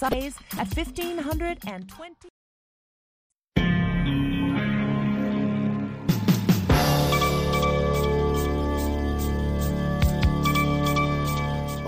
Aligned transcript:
Sundays 0.00 0.34
at 0.58 0.66
1520. 0.68 2.28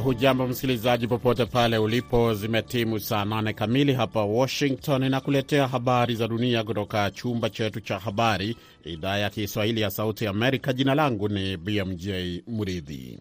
Hujambo 0.04 0.46
msikilizaji, 0.46 1.06
popote 1.08 1.44
pale 1.46 1.78
ulipo. 1.78 2.34
Zimetimu 2.34 3.00
saa 3.00 3.24
nane 3.24 3.52
kamili 3.52 3.92
hapa 3.92 4.24
Washington 4.24 5.10
na 5.10 5.20
kuletea 5.20 5.68
habari 5.68 6.14
za 6.14 6.28
dunia 6.28 6.64
kutoka 6.64 7.10
chumba 7.10 7.50
chetu 7.50 7.80
cha 7.80 7.98
habari, 7.98 8.56
idhaa 8.84 9.16
ya 9.18 9.30
Kiswahili 9.30 9.80
ya 9.80 9.90
Sauti 9.90 10.26
Amerika. 10.26 10.72
Jina 10.72 10.94
langu 10.94 11.28
ni 11.28 11.56
BMJ 11.56 12.08
Muridhi. 12.46 13.18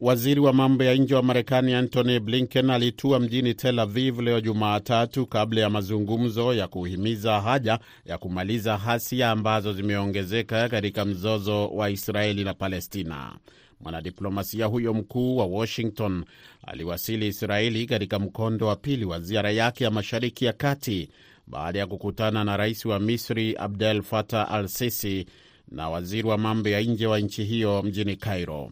Waziri 0.00 0.40
wa 0.40 0.52
mambo 0.52 0.84
ya 0.84 0.94
nje 0.94 1.14
wa 1.14 1.22
Marekani 1.22 1.74
Antony 1.74 2.20
Blinken 2.20 2.70
alitua 2.70 3.20
mjini 3.20 3.54
Tel 3.54 3.78
Aviv 3.78 4.20
leo 4.20 4.40
Jumatatu 4.40 5.26
kabla 5.26 5.60
ya 5.60 5.70
mazungumzo 5.70 6.54
ya 6.54 6.68
kuhimiza 6.68 7.40
haja 7.40 7.78
ya 8.06 8.18
kumaliza 8.18 8.76
hasia 8.76 9.30
ambazo 9.30 9.72
zimeongezeka 9.72 10.68
katika 10.68 11.04
mzozo 11.04 11.68
wa 11.68 11.90
Israeli 11.90 12.44
na 12.44 12.54
Palestina. 12.54 13.36
Mwanadiplomasia 13.80 14.66
huyo 14.66 14.94
mkuu 14.94 15.36
wa 15.36 15.46
Washington 15.46 16.24
aliwasili 16.66 17.26
Israeli 17.26 17.86
katika 17.86 18.18
mkondo 18.18 18.66
wa 18.66 18.76
pili 18.76 19.04
wa 19.04 19.20
ziara 19.20 19.50
yake 19.50 19.84
ya 19.84 19.90
Mashariki 19.90 20.44
ya 20.44 20.52
Kati 20.52 21.08
baada 21.46 21.78
ya 21.78 21.86
kukutana 21.86 22.44
na 22.44 22.56
rais 22.56 22.84
wa 22.84 23.00
Misri 23.00 23.56
Abdel 23.58 24.02
Fattah 24.02 24.52
al 24.52 24.68
Sisi 24.68 25.26
na 25.70 25.88
waziri 25.90 26.28
wa 26.28 26.38
mambo 26.38 26.68
ya 26.68 26.80
nje 26.80 27.06
wa 27.06 27.20
nchi 27.20 27.44
hiyo 27.44 27.82
mjini 27.82 28.16
Cairo. 28.16 28.70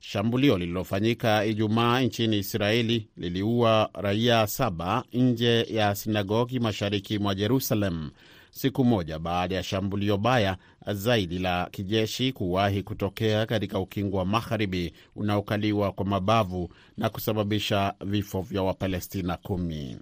Shambulio 0.00 0.58
lililofanyika 0.58 1.44
Ijumaa 1.44 2.00
nchini 2.00 2.38
Israeli 2.38 3.08
liliua 3.16 3.90
raia 3.94 4.46
saba 4.46 5.04
nje 5.12 5.62
ya 5.62 5.94
sinagogi 5.94 6.60
mashariki 6.60 7.18
mwa 7.18 7.34
Jerusalem, 7.34 8.10
siku 8.50 8.84
moja 8.84 9.18
baada 9.18 9.54
ya 9.54 9.62
shambulio 9.62 10.16
baya 10.18 10.56
zaidi 10.92 11.38
la 11.38 11.68
kijeshi 11.70 12.32
kuwahi 12.32 12.82
kutokea 12.82 13.46
katika 13.46 13.78
ukingo 13.78 14.16
wa 14.16 14.24
magharibi 14.24 14.92
unaokaliwa 15.16 15.92
kwa 15.92 16.04
mabavu 16.06 16.70
na 16.96 17.08
kusababisha 17.08 17.94
vifo 18.04 18.42
vya 18.42 18.62
Wapalestina 18.62 19.36
kumi. 19.36 19.96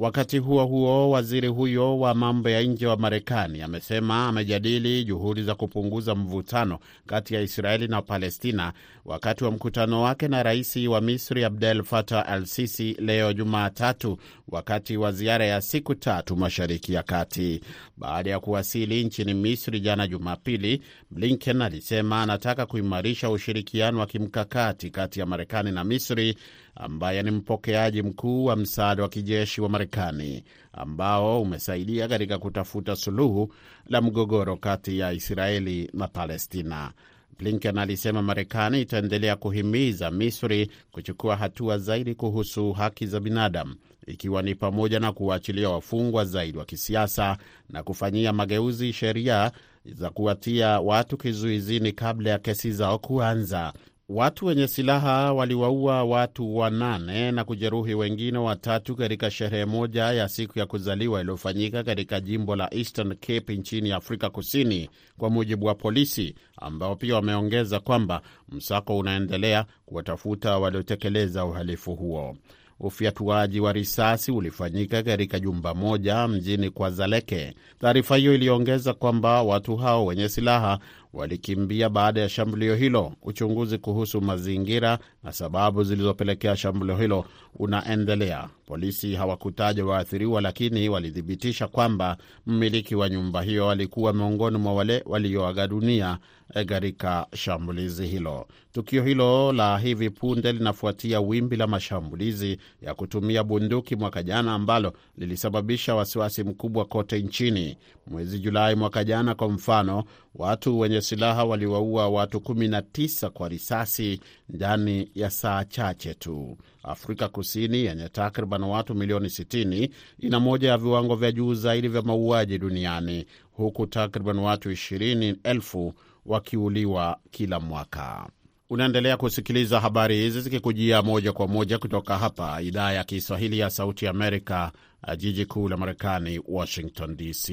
Wakati 0.00 0.38
huo 0.38 0.64
huo, 0.66 1.10
waziri 1.10 1.48
huyo 1.48 1.98
wa 1.98 2.14
mambo 2.14 2.50
ya 2.50 2.62
nje 2.62 2.86
wa 2.86 2.96
Marekani 2.96 3.62
amesema 3.62 4.28
amejadili 4.28 5.04
juhudi 5.04 5.42
za 5.42 5.54
kupunguza 5.54 6.14
mvutano 6.14 6.78
kati 7.06 7.34
ya 7.34 7.40
Israeli 7.40 7.88
na 7.88 8.02
Palestina 8.02 8.72
wakati 9.04 9.44
wa 9.44 9.50
mkutano 9.50 10.02
wake 10.02 10.28
na 10.28 10.42
rais 10.42 10.76
wa 10.76 11.00
Misri 11.00 11.44
Abdel 11.44 11.82
Fattah 11.84 12.28
al 12.28 12.46
Sisi 12.46 12.92
leo 12.98 13.32
Jumatatu, 13.32 14.18
wakati 14.48 14.96
wa 14.96 15.12
ziara 15.12 15.44
ya 15.44 15.60
siku 15.60 15.94
tatu 15.94 16.36
Mashariki 16.36 16.92
ya 16.94 17.02
Kati. 17.02 17.60
Baada 17.96 18.30
ya 18.30 18.40
kuwasili 18.40 19.04
nchini 19.04 19.34
Misri 19.34 19.80
jana 19.80 20.06
Jumapili, 20.06 20.82
Blinken 21.10 21.62
alisema 21.62 22.22
anataka 22.22 22.66
kuimarisha 22.66 23.30
ushirikiano 23.30 23.98
wa 23.98 24.06
kimkakati 24.06 24.90
kati 24.90 25.20
ya 25.20 25.26
Marekani 25.26 25.72
na 25.72 25.84
Misri 25.84 26.36
ambaye 26.74 27.22
ni 27.22 27.30
mpokeaji 27.30 28.02
mkuu 28.02 28.44
wa 28.44 28.56
msaada 28.56 29.02
wa 29.02 29.08
kijeshi 29.08 29.60
wa 29.60 29.68
Marekani 29.68 30.44
ambao 30.72 31.42
umesaidia 31.42 32.08
katika 32.08 32.38
kutafuta 32.38 32.96
suluhu 32.96 33.52
la 33.86 34.00
mgogoro 34.00 34.56
kati 34.56 34.98
ya 34.98 35.12
Israeli 35.12 35.90
na 35.94 36.08
Palestina. 36.08 36.92
Blinken 37.40 37.78
alisema 37.78 38.22
Marekani 38.22 38.80
itaendelea 38.80 39.36
kuhimiza 39.36 40.10
Misri 40.10 40.70
kuchukua 40.92 41.36
hatua 41.36 41.78
zaidi 41.78 42.14
kuhusu 42.14 42.72
haki 42.72 43.06
za 43.06 43.20
binadamu, 43.20 43.74
ikiwa 44.06 44.42
ni 44.42 44.54
pamoja 44.54 45.00
na 45.00 45.12
kuwaachilia 45.12 45.70
wafungwa 45.70 46.24
zaidi 46.24 46.58
wa 46.58 46.64
kisiasa 46.64 47.36
na 47.68 47.82
kufanyia 47.82 48.32
mageuzi 48.32 48.92
sheria 48.92 49.52
za 49.84 50.10
kuwatia 50.10 50.80
watu 50.80 51.16
kizuizini 51.16 51.92
kabla 51.92 52.30
ya 52.30 52.38
kesi 52.38 52.72
zao 52.72 52.98
kuanza. 52.98 53.72
Watu 54.12 54.46
wenye 54.46 54.68
silaha 54.68 55.32
waliwaua 55.32 56.04
watu 56.04 56.56
wanane 56.56 57.32
na 57.32 57.44
kujeruhi 57.44 57.94
wengine 57.94 58.38
watatu 58.38 58.96
katika 58.96 59.30
sherehe 59.30 59.64
moja 59.64 60.04
ya 60.04 60.28
siku 60.28 60.58
ya 60.58 60.66
kuzaliwa 60.66 61.20
iliyofanyika 61.20 61.82
katika 61.82 62.20
jimbo 62.20 62.56
la 62.56 62.74
Eastern 62.74 63.08
Cape 63.16 63.56
nchini 63.56 63.92
Afrika 63.92 64.30
Kusini, 64.30 64.90
kwa 65.18 65.30
mujibu 65.30 65.66
wa 65.66 65.74
polisi, 65.74 66.34
ambao 66.56 66.96
pia 66.96 67.14
wameongeza 67.14 67.80
kwamba 67.80 68.22
msako 68.48 68.98
unaendelea 68.98 69.64
kuwatafuta 69.86 70.58
waliotekeleza 70.58 71.44
uhalifu 71.44 71.94
huo. 71.94 72.36
Ufyatuaji 72.82 73.60
wa 73.60 73.72
risasi 73.72 74.32
ulifanyika 74.32 75.02
katika 75.02 75.40
jumba 75.40 75.74
moja 75.74 76.28
mjini 76.28 76.70
Kwazaleke. 76.70 77.54
Taarifa 77.78 78.16
hiyo 78.16 78.34
iliongeza 78.34 78.94
kwamba 78.94 79.42
watu 79.42 79.76
hao 79.76 80.06
wenye 80.06 80.28
silaha 80.28 80.78
walikimbia 81.12 81.88
baada 81.88 82.20
ya 82.20 82.28
shambulio 82.28 82.74
hilo. 82.74 83.12
Uchunguzi 83.22 83.78
kuhusu 83.78 84.20
mazingira 84.20 84.98
na 85.22 85.32
sababu 85.32 85.84
zilizopelekea 85.84 86.56
shambulio 86.56 86.96
hilo 86.96 87.24
unaendelea. 87.54 88.48
Polisi 88.66 89.14
hawakutaja 89.14 89.84
waathiriwa, 89.84 90.40
lakini 90.40 90.88
walithibitisha 90.88 91.68
kwamba 91.68 92.16
mmiliki 92.46 92.94
wa 92.94 93.08
nyumba 93.08 93.42
hiyo 93.42 93.70
alikuwa 93.70 94.12
miongoni 94.12 94.58
mwa 94.58 94.74
wale 94.74 95.02
walioaga 95.06 95.66
dunia 95.66 96.18
katika 96.66 97.26
shambulizi 97.34 98.06
hilo. 98.06 98.46
Tukio 98.72 99.04
hilo 99.04 99.52
la 99.52 99.78
hivi 99.78 100.10
punde 100.10 100.52
linafuatia 100.52 101.20
wimbi 101.20 101.56
la 101.56 101.66
mashambulizi 101.66 102.58
ya 102.82 102.94
kutumia 102.94 103.44
bunduki 103.44 103.96
mwaka 103.96 104.22
jana 104.22 104.54
ambalo 104.54 104.92
lilisababisha 105.18 105.94
wasiwasi 105.94 106.44
mkubwa 106.44 106.84
kote 106.84 107.22
nchini. 107.22 107.76
Mwezi 108.06 108.38
Julai 108.38 108.74
mwaka 108.74 109.04
jana, 109.04 109.34
kwa 109.34 109.48
mfano, 109.48 110.04
watu 110.34 110.78
wenye 110.78 110.99
silaha 111.00 111.44
waliwaua 111.44 112.08
watu 112.08 112.38
19 112.38 113.28
kwa 113.30 113.48
risasi 113.48 114.20
ndani 114.48 115.10
ya 115.14 115.30
saa 115.30 115.64
chache 115.64 116.14
tu. 116.14 116.56
Afrika 116.82 117.28
Kusini 117.28 117.78
yenye 117.78 118.08
takriban 118.08 118.62
watu 118.64 118.94
milioni 118.94 119.28
60 119.28 119.90
ina 120.18 120.40
moja 120.40 120.68
ya 120.68 120.78
viwango 120.78 121.16
vya 121.16 121.32
juu 121.32 121.54
zaidi 121.54 121.88
vya 121.88 122.02
mauaji 122.02 122.58
duniani 122.58 123.26
huku 123.52 123.86
takriban 123.86 124.38
watu 124.38 124.70
20,000 124.70 125.92
wakiuliwa 126.26 127.18
kila 127.30 127.60
mwaka. 127.60 128.30
Unaendelea 128.70 129.16
kusikiliza 129.16 129.80
habari 129.80 130.16
hizi 130.16 130.40
zikikujia 130.40 131.02
moja 131.02 131.32
kwa 131.32 131.48
moja 131.48 131.78
kutoka 131.78 132.18
hapa 132.18 132.62
idhaa 132.62 132.92
ya 132.92 133.04
Kiswahili 133.04 133.58
ya 133.58 133.70
Sauti 133.70 134.06
Amerika, 134.06 134.72
jiji 135.16 135.46
kuu 135.46 135.68
la 135.68 135.76
Marekani, 135.76 136.40
Washington 136.48 137.16
DC. 137.16 137.50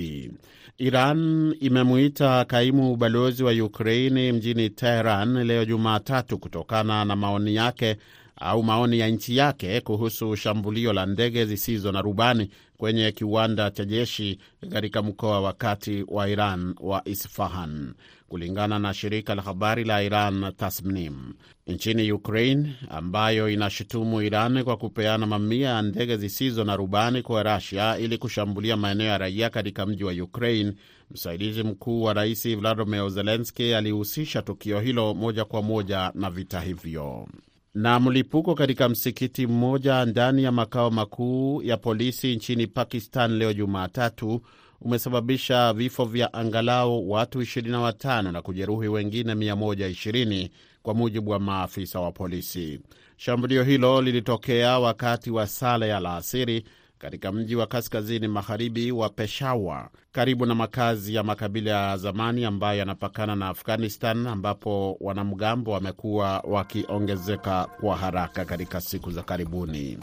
Iran 0.78 1.56
imemuita 1.60 2.46
kaimu 2.46 2.96
balozi 2.96 3.44
wa 3.44 3.52
Ukraini 3.52 4.32
mjini 4.32 4.70
Teheran 4.70 5.44
leo 5.44 5.66
Jumatatu 5.66 6.38
kutokana 6.38 7.06
na 7.06 7.16
maoni 7.16 7.56
yake 7.56 7.98
au 8.42 8.64
maoni 8.64 9.00
ya 9.00 9.08
nchi 9.10 9.38
yake 9.38 9.82
kuhusu 9.82 10.36
shambulio 10.36 10.94
la 10.94 11.06
ndege 11.06 11.46
zisizo 11.46 11.92
na 11.92 12.02
rubani 12.02 12.50
kwenye 12.78 13.12
kiwanda 13.12 13.72
cha 13.72 13.86
jeshi 13.86 14.40
katika 14.72 15.02
mkoa 15.04 15.42
wa 15.42 15.54
kati 15.54 16.06
wa 16.08 16.30
Iran 16.30 16.76
wa 16.80 17.02
Isfahan, 17.08 17.94
kulingana 18.28 18.80
na 18.80 18.94
shirika 18.94 19.36
la 19.36 19.42
habari 19.42 19.84
la 19.84 20.04
Iran 20.04 20.54
Tasnim. 20.58 21.34
Nchini 21.68 22.12
Ukraine, 22.12 22.76
ambayo 22.90 23.50
inashutumu 23.50 24.22
Iran 24.22 24.64
kwa 24.64 24.78
kupeana 24.78 25.26
mamia 25.26 25.70
ya 25.70 25.82
ndege 25.82 26.18
zisizo 26.18 26.64
na 26.64 26.76
rubani 26.76 27.22
kwa 27.22 27.44
Rasia 27.44 27.98
ili 27.98 28.18
kushambulia 28.18 28.78
maeneo 28.78 29.08
ya 29.08 29.18
raia 29.18 29.50
katika 29.50 29.86
mji 29.86 30.04
wa 30.04 30.14
Ukraine, 30.14 30.74
msaidizi 31.12 31.64
mkuu 31.64 32.04
wa 32.04 32.14
rais 32.14 32.56
Vladimir 32.58 33.10
Zelenski 33.10 33.74
alihusisha 33.74 34.42
tukio 34.42 34.80
hilo 34.80 35.14
moja 35.14 35.46
kwa 35.46 35.62
moja 35.62 36.12
na 36.16 36.30
vita 36.30 36.62
hivyo 36.62 37.28
na 37.78 38.00
mlipuko 38.00 38.56
katika 38.56 38.90
msikiti 38.90 39.48
mmoja 39.48 40.06
ndani 40.06 40.44
ya 40.44 40.52
makao 40.52 40.92
makuu 40.92 41.62
ya 41.64 41.78
polisi 41.78 42.36
nchini 42.36 42.68
Pakistan 42.68 43.38
leo 43.38 43.54
Jumatatu 43.54 44.42
umesababisha 44.82 45.74
vifo 45.74 46.06
vya 46.06 46.34
angalau 46.34 47.12
watu 47.12 47.42
25 47.42 48.32
na 48.32 48.42
kujeruhi 48.42 48.88
wengine 48.88 49.34
120 49.34 50.50
kwa 50.84 50.94
mujibu 50.94 51.32
wa 51.32 51.40
maafisa 51.40 52.00
wa 52.00 52.12
polisi. 52.12 52.80
Shambulio 53.18 53.64
hilo 53.64 54.02
lilitokea 54.02 54.80
wakati 54.80 55.32
wa 55.32 55.48
sala 55.48 55.86
ya 55.86 55.98
alasiri 55.98 56.64
katika 57.00 57.32
mji 57.32 57.56
wa 57.56 57.68
kaskazini 57.68 58.28
magharibi 58.28 58.92
wa 58.92 59.10
Peshawar 59.10 59.90
karibu 60.12 60.46
na 60.46 60.56
makazi 60.56 61.16
ya 61.16 61.24
makabila 61.24 61.72
ya 61.90 61.98
zamani 61.98 62.46
ambayo 62.46 62.80
yanapakana 62.80 63.36
na 63.36 63.48
Afghanistan, 63.48 64.28
ambapo 64.28 64.98
wanamgambo 65.02 65.72
wamekuwa 65.72 66.40
wakiongezeka 66.40 67.66
kwa 67.80 67.98
haraka 67.98 68.46
katika 68.46 68.82
siku 68.82 69.12
za 69.12 69.24
karibuni. 69.24 69.98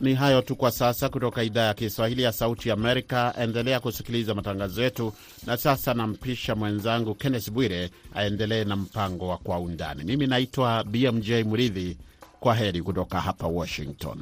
Ni 0.00 0.14
hayo 0.14 0.42
tu 0.42 0.56
kwa 0.56 0.70
sasa 0.70 1.08
kutoka 1.08 1.42
idhaa 1.42 1.66
ya 1.66 1.74
Kiswahili 1.74 2.22
ya 2.22 2.32
Sauti 2.32 2.70
Amerika. 2.70 3.34
Endelea 3.40 3.80
kusikiliza 3.80 4.34
matangazo 4.34 4.82
yetu, 4.82 5.12
na 5.46 5.56
sasa 5.56 5.94
nampisha 5.94 6.54
mwenzangu 6.54 7.14
Kenneth 7.14 7.50
Bwire 7.50 7.90
aendelee 8.14 8.64
na 8.64 8.76
mpango 8.76 9.28
wa 9.28 9.36
Kwa 9.38 9.58
Undani. 9.58 10.04
Mimi 10.04 10.26
naitwa 10.26 10.84
BMJ 10.84 11.30
Muridhi. 11.30 11.98
Kwa 12.40 12.54
heri 12.54 12.82
kutoka 12.82 13.20
hapa 13.20 13.46
Washington. 13.46 14.18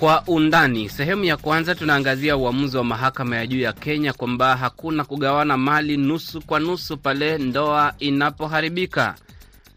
Kwa 0.00 0.22
undani, 0.26 0.88
sehemu 0.88 1.24
ya 1.24 1.36
kwanza 1.36 1.74
tunaangazia 1.74 2.36
uamuzi 2.36 2.76
wa 2.76 2.84
mahakama 2.84 3.36
ya 3.36 3.46
juu 3.46 3.60
ya 3.60 3.72
Kenya 3.72 4.12
kwamba 4.12 4.56
hakuna 4.56 5.04
kugawana 5.04 5.56
mali 5.56 5.96
nusu 5.96 6.40
kwa 6.46 6.60
nusu 6.60 6.96
pale 6.96 7.38
ndoa 7.38 7.94
inapoharibika. 7.98 9.14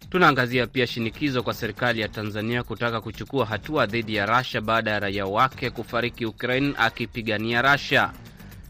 Tunaangazia 0.10 0.68
pia 0.68 0.88
shinikizo 0.88 1.44
kwa 1.44 1.54
serikali 1.54 2.02
ya 2.02 2.08
Tanzania 2.08 2.64
kutaka 2.64 3.02
kuchukua 3.02 3.46
hatua 3.46 3.86
dhidi 3.86 4.16
ya 4.16 4.25
Russia 4.25 4.62
baada 4.62 4.92
ya 4.92 5.00
raia 5.00 5.25
wake 5.25 5.70
kufariki 5.70 6.25
Ukraine 6.25 6.74
akipigania 6.78 7.62
Russia. 7.62 8.12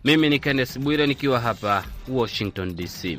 Mimi 0.03 0.29
ni 0.29 0.39
Kenneth 0.39 0.79
Bwire 0.79 1.07
nikiwa 1.07 1.39
hapa 1.39 1.83
Washington 2.07 2.75
DC. 2.75 3.17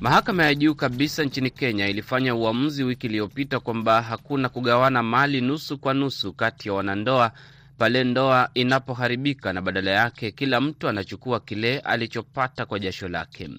Mahakama 0.00 0.44
ya 0.44 0.54
juu 0.54 0.74
kabisa 0.74 1.24
nchini 1.24 1.50
Kenya 1.50 1.88
ilifanya 1.88 2.34
uamuzi 2.34 2.84
wiki 2.84 3.06
iliyopita 3.06 3.60
kwamba 3.60 4.02
hakuna 4.02 4.48
kugawana 4.48 5.02
mali 5.02 5.40
nusu 5.40 5.78
kwa 5.78 5.94
nusu 5.94 6.32
kati 6.32 6.68
ya 6.68 6.74
wanandoa 6.74 7.32
pale 7.78 8.04
ndoa 8.04 8.50
inapoharibika 8.54 9.52
na 9.52 9.62
badala 9.62 9.90
yake 9.90 10.30
kila 10.30 10.60
mtu 10.60 10.88
anachukua 10.88 11.40
kile 11.40 11.78
alichopata 11.78 12.66
kwa 12.66 12.78
jasho 12.78 13.08
lake. 13.08 13.50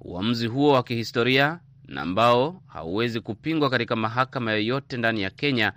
Uamuzi 0.00 0.46
huo 0.46 0.72
wa 0.72 0.82
kihistoria 0.82 1.58
na 1.88 2.00
ambao 2.02 2.62
hauwezi 2.66 3.20
kupingwa 3.20 3.70
katika 3.70 3.96
mahakama 3.96 4.52
yoyote 4.52 4.96
ndani 4.96 5.22
ya 5.22 5.30
Kenya 5.30 5.72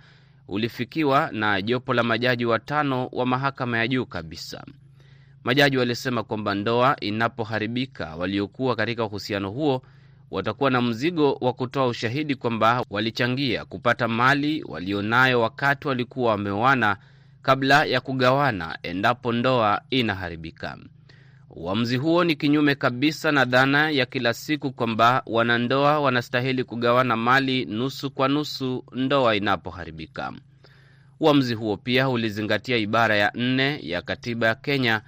ulifikiwa 0.48 1.30
na 1.32 1.62
jopo 1.62 1.94
la 1.94 2.02
majaji 2.02 2.44
watano 2.44 3.06
wa 3.12 3.26
mahakama 3.26 3.78
ya 3.78 3.88
juu 3.88 4.06
kabisa. 4.06 4.64
Majaji 5.46 5.76
walisema 5.78 6.22
kwamba 6.22 6.54
ndoa 6.54 6.96
inapoharibika, 7.00 8.16
waliokuwa 8.16 8.76
katika 8.76 9.04
uhusiano 9.04 9.50
huo 9.50 9.82
watakuwa 10.30 10.70
na 10.70 10.82
mzigo 10.82 11.32
wa 11.40 11.52
kutoa 11.52 11.86
ushahidi 11.86 12.34
kwamba 12.34 12.84
walichangia 12.90 13.64
kupata 13.64 14.08
mali 14.08 14.64
walionayo 14.68 15.40
wakati 15.40 15.88
walikuwa 15.88 16.30
wameoana 16.30 16.96
kabla 17.42 17.84
ya 17.84 18.00
kugawana 18.00 18.78
endapo 18.82 19.32
ndoa 19.32 19.80
inaharibika. 19.90 20.78
Uamuzi 21.50 21.96
huo 21.96 22.24
ni 22.24 22.36
kinyume 22.36 22.74
kabisa 22.74 23.32
na 23.32 23.44
dhana 23.44 23.90
ya 23.90 24.06
kila 24.06 24.34
siku 24.34 24.72
kwamba 24.72 25.22
wanandoa 25.26 26.00
wanastahili 26.00 26.64
kugawana 26.64 27.16
mali 27.16 27.64
nusu 27.64 28.10
kwa 28.10 28.28
nusu 28.28 28.84
ndoa 28.92 29.36
inapoharibika. 29.36 30.32
Uamuzi 31.20 31.54
huo 31.54 31.76
pia 31.76 32.08
ulizingatia 32.08 32.76
ibara 32.76 33.16
ya 33.16 33.32
nne 33.34 33.80
ya 33.82 34.02
katiba 34.02 34.46
ya 34.46 34.54
Kenya 34.54 35.02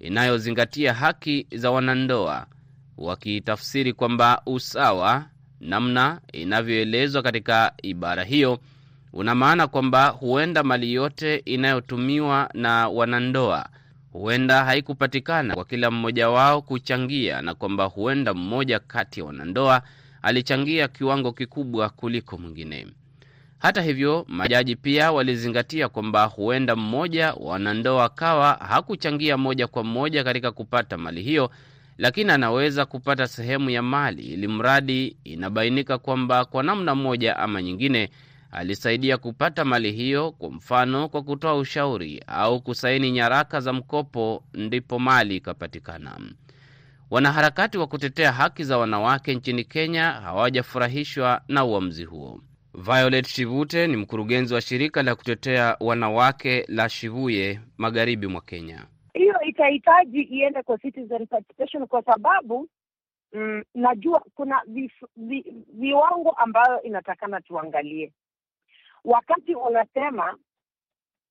inayozingatia 0.00 0.94
haki 0.94 1.46
za 1.56 1.70
wanandoa, 1.70 2.46
wakitafsiri 2.98 3.92
kwamba 3.92 4.42
usawa, 4.46 5.24
namna 5.60 6.20
inavyoelezwa 6.32 7.22
katika 7.22 7.72
ibara 7.82 8.24
hiyo, 8.24 8.58
una 9.12 9.34
maana 9.34 9.66
kwamba 9.66 10.08
huenda 10.08 10.62
mali 10.62 10.92
yote 10.92 11.36
inayotumiwa 11.36 12.50
na 12.54 12.88
wanandoa 12.88 13.68
huenda 14.12 14.64
haikupatikana 14.64 15.54
kwa 15.54 15.64
kila 15.64 15.90
mmoja 15.90 16.28
wao 16.30 16.62
kuchangia, 16.62 17.42
na 17.42 17.54
kwamba 17.54 17.84
huenda 17.84 18.34
mmoja 18.34 18.78
kati 18.78 19.20
ya 19.20 19.26
wanandoa 19.26 19.82
alichangia 20.22 20.88
kiwango 20.88 21.32
kikubwa 21.32 21.88
kuliko 21.88 22.38
mwingine. 22.38 22.86
Hata 23.58 23.82
hivyo, 23.82 24.24
majaji 24.28 24.76
pia 24.76 25.12
walizingatia 25.12 25.88
kwamba 25.88 26.24
huenda 26.24 26.76
mmoja 26.76 27.32
wa 27.32 27.50
wanandoa 27.52 28.04
akawa 28.04 28.52
hakuchangia 28.52 29.36
moja 29.36 29.66
kwa 29.66 29.84
moja 29.84 30.24
katika 30.24 30.52
kupata 30.52 30.96
mali 30.98 31.22
hiyo, 31.22 31.50
lakini 31.98 32.30
anaweza 32.30 32.86
kupata 32.86 33.26
sehemu 33.28 33.70
ya 33.70 33.82
mali, 33.82 34.22
ili 34.22 34.48
mradi 34.48 35.16
inabainika 35.24 35.98
kwamba 35.98 36.44
kwa 36.44 36.62
namna 36.62 36.94
moja 36.94 37.36
ama 37.36 37.62
nyingine 37.62 38.10
alisaidia 38.52 39.16
kupata 39.16 39.64
mali 39.64 39.92
hiyo, 39.92 40.32
kwa 40.32 40.50
mfano 40.50 41.08
kwa 41.08 41.22
kutoa 41.22 41.54
ushauri 41.56 42.22
au 42.26 42.60
kusaini 42.60 43.10
nyaraka 43.10 43.60
za 43.60 43.72
mkopo, 43.72 44.44
ndipo 44.54 44.98
mali 44.98 45.36
ikapatikana. 45.36 46.18
Wanaharakati 47.10 47.78
wa 47.78 47.86
kutetea 47.86 48.32
haki 48.32 48.64
za 48.64 48.78
wanawake 48.78 49.34
nchini 49.34 49.64
Kenya 49.64 50.10
hawajafurahishwa 50.12 51.40
na 51.48 51.64
uamuzi 51.64 52.04
huo. 52.04 52.40
Violet 52.82 53.26
Shivute 53.26 53.86
ni 53.86 53.96
mkurugenzi 53.96 54.54
wa 54.54 54.60
shirika 54.60 55.02
la 55.02 55.14
kutetea 55.14 55.76
wanawake 55.80 56.64
la 56.68 56.88
Shivuye, 56.88 57.60
magharibi 57.78 58.26
mwa 58.26 58.40
Kenya. 58.40 58.86
Hiyo 59.14 59.40
itahitaji 59.40 60.22
iende 60.22 60.62
kwa 60.62 60.78
citizen 60.78 61.26
participation 61.26 61.86
kwa 61.86 62.02
sababu 62.02 62.68
mm, 63.32 63.62
najua 63.74 64.22
kuna 64.34 64.62
vi, 64.66 64.92
vi, 65.16 65.44
viwango 65.72 66.30
ambayo 66.30 66.82
inatakana 66.82 67.40
tuangalie 67.40 68.12
wakati 69.04 69.54
unasema 69.54 70.38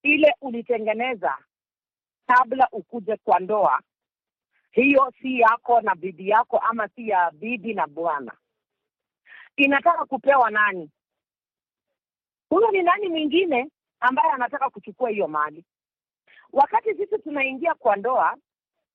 ile 0.03 0.33
ulitengeneza 0.41 1.37
kabla 2.27 2.67
ukuje 2.71 3.17
kwa 3.17 3.39
ndoa, 3.39 3.81
hiyo 4.71 5.11
si 5.21 5.39
yako 5.39 5.81
na 5.81 5.95
bibi 5.95 6.29
yako, 6.29 6.57
ama 6.57 6.87
si 6.87 7.07
ya 7.09 7.31
bibi 7.31 7.73
na 7.73 7.87
bwana, 7.87 8.31
inataka 9.57 10.05
kupewa 10.05 10.51
nani? 10.51 10.89
Huyo 12.49 12.71
ni 12.71 12.83
nani 12.83 13.07
mwingine 13.09 13.69
ambaye 13.99 14.31
anataka 14.31 14.69
kuchukua 14.69 15.09
hiyo 15.09 15.27
mali? 15.27 15.65
Wakati 16.53 16.95
sisi 16.95 17.19
tunaingia 17.19 17.73
kwa 17.73 17.95
ndoa, 17.95 18.37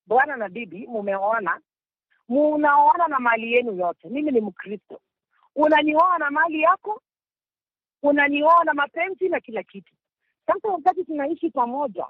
bwana 0.06 0.36
na 0.36 0.48
bibi, 0.48 0.86
mumeoana, 0.86 1.60
munaoana 2.28 3.08
na 3.08 3.18
mali 3.20 3.52
yenu 3.52 3.72
yote. 3.72 4.08
Mimi 4.08 4.30
ni 4.32 4.40
Mkristo, 4.40 5.00
unanioa 5.56 6.18
na 6.18 6.30
mali 6.30 6.60
yako 6.62 7.02
unanioa 8.02 8.64
na 8.64 8.74
mapenzi 8.74 9.28
na 9.28 9.40
kila 9.40 9.62
kitu. 9.62 9.94
Sasa 10.46 10.68
wakati 10.68 11.04
tunaishi 11.04 11.50
pamoja, 11.50 12.06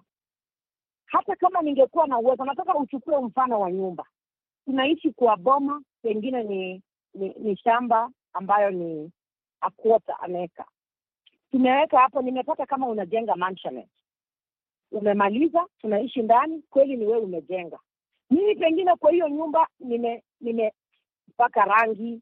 hata 1.07 1.37
kama 1.37 1.63
ningekuwa 1.63 2.07
na 2.07 2.19
uwezo, 2.19 2.45
nataka 2.45 2.75
uchukue 2.75 3.21
mfano 3.21 3.61
wa 3.61 3.73
nyumba. 3.73 4.05
Tunaishi 4.65 5.13
kwa 5.13 5.37
boma, 5.37 5.83
pengine 6.03 6.43
ni 6.43 6.83
ni, 7.15 7.29
ni 7.39 7.57
shamba 7.57 8.11
ambayo 8.33 8.71
ni 8.71 9.13
akuota 9.61 10.21
acre. 10.21 10.65
Tumeweka 11.53 11.99
hapo, 11.99 12.23
nimepata 12.23 12.67
kama 12.67 12.89
unajenga 12.89 13.37
mansionette, 13.37 13.91
umemaliza, 14.93 15.67
tunaishi 15.79 16.23
ndani, 16.23 16.63
kweli 16.71 16.97
ni 16.97 17.07
wewe 17.07 17.19
umejenga. 17.19 17.79
Mimi 18.31 18.55
pengine 18.55 18.97
kwa 18.97 19.11
hiyo 19.13 19.29
nyumba 19.29 19.69
nime 19.81 20.23
nimepaka 20.41 21.65
rangi 21.65 22.21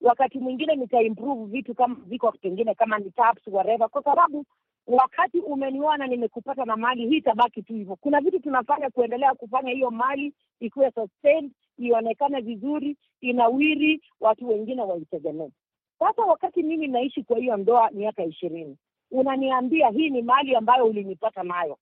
wakati 0.00 0.38
mwingine 0.38 0.76
nitaimprove 0.76 1.44
vitu 1.44 1.74
kama 1.74 1.94
viko 2.06 2.32
pengine 2.32 2.74
kama 2.74 2.98
ni 2.98 3.10
taps 3.10 3.46
whatever, 3.46 3.88
kwa 3.88 4.02
sababu 4.02 4.44
wakati 4.86 5.38
umeniona 5.40 6.06
nimekupata 6.06 6.64
na 6.64 6.76
mali 6.76 7.08
hii 7.08 7.20
tabaki 7.20 7.62
tu 7.62 7.72
hivyo. 7.74 7.96
Kuna 7.96 8.20
vitu 8.20 8.40
tunafanya 8.40 8.90
kuendelea 8.90 9.34
kufanya 9.34 9.70
hiyo 9.70 9.90
mali 9.90 10.32
ikuwe 10.60 10.90
sustained, 10.90 11.50
ionekane 11.78 12.40
vizuri, 12.40 12.96
inawiri, 13.20 14.02
watu 14.20 14.48
wengine 14.48 14.82
waitegemee. 14.82 15.50
Sasa 15.98 16.22
wakati 16.22 16.62
mimi 16.62 16.86
naishi 16.88 17.22
kwa 17.24 17.38
hiyo 17.38 17.56
ndoa 17.56 17.90
miaka 17.90 18.24
ishirini, 18.24 18.76
unaniambia 19.10 19.88
hii 19.88 20.10
ni 20.10 20.22
mali 20.22 20.54
ambayo 20.56 20.84
ulinipata 20.84 21.42
nayo, 21.42 21.78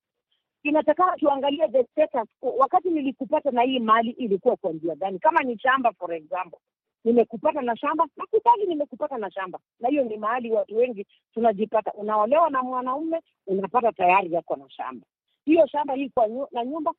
inatakana 0.63 1.17
tuangalie 1.17 1.69
the 1.69 1.85
status. 1.85 2.29
Wakati 2.43 2.91
nilikupata 2.91 3.51
na 3.51 3.63
hii 3.63 3.79
mali 3.79 4.11
ilikuwa 4.11 4.57
kwa 4.57 4.73
njia 4.73 4.95
gani? 4.95 5.19
Kama 5.19 5.43
ni 5.43 5.59
shamba 5.59 5.93
for 5.93 6.15
example 6.15 6.59
nimekupata 7.05 7.63
na 7.63 7.77
shamba, 7.77 8.07
nakubali 8.17 8.67
nimekupata 8.67 9.19
na 9.19 9.31
shamba, 9.31 9.59
na 9.81 9.89
hiyo 9.89 10.03
ni 10.05 10.17
mahali 10.17 10.53
watu 10.53 10.77
wengi 10.77 11.07
tunajipata. 11.35 11.93
Unaolewa 11.93 12.51
na 12.51 12.63
mwanaume 12.63 13.21
unapata 13.47 13.93
tayari 13.93 14.33
yako 14.33 14.57
na 14.57 14.71
shamba. 14.71 15.07
Hiyo 15.45 15.67
shamba 15.67 15.95
hii 15.95 16.09
kwa 16.09 16.29
nyu, 16.29 16.47
na 16.53 16.65
nyumba, 16.65 16.93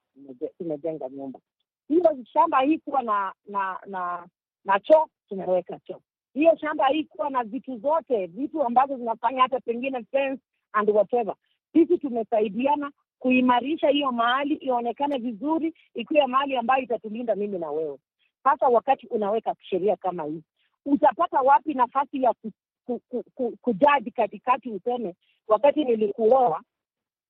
tumejenga 0.57 1.09
nyumba. 1.09 1.39
Hiyo 1.87 2.17
shamba 2.33 2.59
hii 2.61 2.77
kuwa 2.79 3.01
na 3.03 3.33
na 3.45 3.79
na 3.85 4.27
na 4.65 4.79
choo, 4.79 5.07
tumeweka 5.29 5.79
choo. 5.79 6.01
Hiyo 6.35 6.55
shamba 6.57 6.83
haikuwa 6.85 7.29
na 7.29 7.43
vitu 7.43 7.77
zote, 7.77 8.25
vitu 8.25 8.63
ambazo 8.63 8.97
zinafanya 8.97 9.41
hata 9.41 9.59
pengine 9.59 10.03
fence 10.03 10.41
and 10.73 10.89
whatever. 10.89 11.35
Sisi 11.73 11.97
tumesaidiana 11.97 12.91
kuimarisha 13.19 13.89
hiyo 13.89 14.11
mahali 14.11 14.55
ionekane 14.55 15.17
vizuri, 15.17 15.73
ikiwa 15.93 16.27
mahali 16.27 16.57
ambayo 16.57 16.83
itatulinda 16.83 17.35
mimi 17.35 17.59
na 17.59 17.71
wewe. 17.71 17.97
Sasa 18.43 18.67
wakati 18.67 19.07
unaweka 19.07 19.55
sheria 19.61 19.95
kama 19.95 20.23
hii, 20.23 20.43
utapata 20.85 21.41
wapi 21.41 21.73
nafasi 21.73 22.23
ya 22.23 22.33
ku, 22.33 22.51
ku, 22.85 23.01
ku, 23.09 23.23
ku, 23.35 23.53
kujaji 23.61 24.11
katikati, 24.11 24.69
useme 24.71 25.15
wakati 25.47 25.83
nilikuoa, 25.83 26.61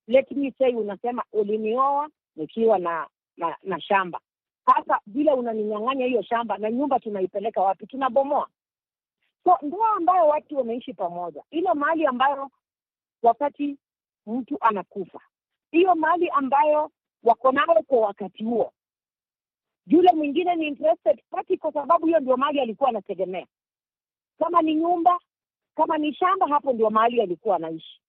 let 0.08 0.32
me 0.32 0.54
say, 0.58 0.76
unasema 0.76 1.24
ulinioa 1.34 2.10
nikiwa 2.36 2.80
na 2.80 3.08
na, 3.38 3.56
na 3.64 3.82
shamba. 3.82 4.20
Sasa 4.66 5.00
vile 5.08 5.32
unaninyang'anya 5.34 6.06
hiyo 6.06 6.22
shamba 6.22 6.58
na 6.58 6.72
nyumba, 6.72 7.00
tunaipeleka 7.00 7.62
wapi? 7.62 7.88
Tunabomoa. 7.88 8.48
So 9.46 9.58
ndoa 9.62 9.90
ambayo 9.98 10.28
watu 10.28 10.58
wameishi 10.58 10.94
pamoja, 10.94 11.44
ile 11.52 11.74
mahali 11.74 12.06
ambayo 12.06 12.52
wakati 13.24 13.78
mtu 14.28 14.58
anakufa, 14.62 15.20
hiyo 15.72 15.96
mali 15.96 16.30
ambayo 16.30 16.92
wako 17.24 17.52
nayo 17.52 17.84
kwa 17.88 18.00
wakati 18.00 18.44
huo. 18.44 18.72
Yule 19.88 20.12
mwingine 20.12 20.56
ni 20.56 20.68
interested 20.68 21.22
party 21.30 21.58
kwa 21.58 21.74
sababu 21.74 22.06
hiyo 22.06 22.20
ndio 22.20 22.38
mali 22.38 22.60
alikuwa 22.60 22.90
anategemea. 22.90 23.46
Kama 24.40 24.62
ni 24.62 24.75
nyumba 24.75 25.20
kama 25.75 25.98
ni 25.98 26.14
shamba 26.14 26.48
hapo 26.48 26.74
ndio 26.74 26.90
mahali 26.90 27.22
alikuwa 27.22 27.56
anaishi. 27.56 28.02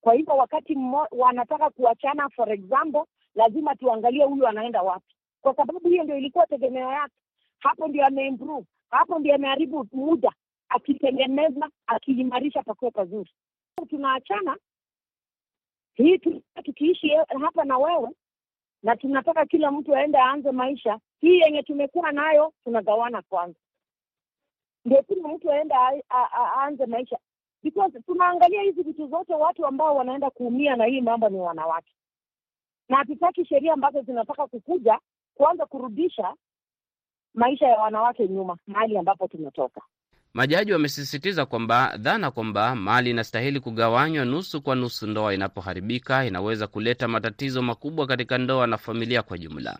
Kwa 0.00 0.14
hivyo 0.14 0.34
wakati 0.36 0.74
mmo, 0.74 1.06
wanataka 1.10 1.70
kuachana 1.70 2.28
for 2.28 2.52
example 2.52 3.04
lazima 3.34 3.74
tuangalie 3.76 4.24
huyu 4.24 4.46
anaenda 4.46 4.82
wapi. 4.82 5.14
Kwa 5.40 5.54
sababu 5.56 5.88
hiyo 5.88 6.04
ndio 6.04 6.16
ilikuwa 6.16 6.46
tegemeo 6.46 6.90
yake. 6.92 7.14
Hapo 7.58 7.88
ndio 7.88 8.06
ameimprove 8.06 8.66
hapo 8.90 9.18
ndio 9.18 9.34
ameharibu 9.34 9.86
muda 9.92 10.32
akitengeneza 10.74 11.70
akiimarisha 11.86 12.62
pakuwa 12.62 12.90
pazuri. 12.90 13.30
Tunaachana. 13.88 14.56
Hii 15.94 16.18
tu- 16.18 16.42
tukiishi 16.64 17.08
hapa 17.40 17.64
na 17.64 17.78
wewe 17.78 18.10
na 18.82 18.96
tunataka 18.96 19.46
kila 19.46 19.70
mtu 19.70 19.94
aende 19.96 20.18
aanze 20.18 20.52
maisha. 20.52 20.98
Hii 21.20 21.38
yenye 21.38 21.62
tumekuwa 21.62 22.12
nayo 22.12 22.52
tunagawana 22.64 23.22
kwanza. 23.22 23.58
Ndio 24.84 25.02
kila 25.02 25.28
mtu 25.28 25.50
aende 25.52 25.74
aanze 26.14 26.86
maisha. 26.86 27.18
Because 27.62 28.00
tunaangalia 28.00 28.62
hizi 28.62 28.82
vitu 28.82 29.06
zote 29.06 29.34
watu 29.34 29.66
ambao 29.66 29.96
wanaenda 29.96 30.30
kuumia 30.30 30.76
na 30.76 30.84
hii 30.84 31.00
mambo 31.00 31.28
ni 31.28 31.38
wanawake. 31.38 31.92
Na 32.88 32.96
hatutaki 32.96 33.44
sheria 33.44 33.72
ambazo 33.72 34.02
zinataka 34.02 34.46
kukuja 34.46 34.98
kuanza 35.34 35.66
kurudisha 35.66 36.34
maisha 37.34 37.66
ya 37.68 37.80
wanawake 37.80 38.28
nyuma 38.28 38.58
mahali 38.66 38.98
ambapo 38.98 39.28
tumetoka 39.28 39.82
Majaji 40.34 40.72
wamesisitiza 40.72 41.46
kwamba 41.46 41.96
dhana 41.96 42.30
kwamba 42.30 42.74
mali 42.74 43.10
inastahili 43.10 43.60
kugawanywa 43.60 44.24
nusu 44.24 44.62
kwa 44.62 44.74
nusu 44.74 45.06
ndoa 45.06 45.34
inapoharibika 45.34 46.24
inaweza 46.26 46.66
kuleta 46.66 47.08
matatizo 47.08 47.62
makubwa 47.62 48.06
katika 48.06 48.38
ndoa 48.38 48.66
na 48.66 48.78
familia 48.78 49.22
kwa 49.22 49.38
jumla. 49.38 49.78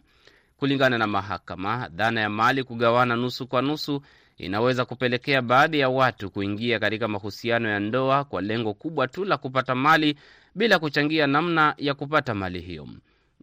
Kulingana 0.57 0.99
na 0.99 1.07
mahakama, 1.07 1.89
dhana 1.89 2.21
ya 2.21 2.29
mali 2.31 2.65
kugawana 2.65 3.17
nusu 3.17 3.47
kwa 3.47 3.63
nusu 3.63 4.03
inaweza 4.39 4.85
kupelekea 4.85 5.43
baadhi 5.43 5.79
ya 5.79 5.89
watu 5.89 6.31
kuingia 6.31 6.79
katika 6.79 7.09
mahusiano 7.09 7.69
ya 7.69 7.81
ndoa 7.81 8.25
kwa 8.25 8.43
lengo 8.43 8.75
kubwa 8.75 9.09
tu 9.09 9.25
la 9.25 9.37
kupata 9.37 9.75
mali 9.75 10.17
bila 10.55 10.79
kuchangia 10.79 11.27
namna 11.27 11.75
ya 11.79 11.95
kupata 11.95 12.35
mali 12.35 12.61
hiyo. 12.61 12.89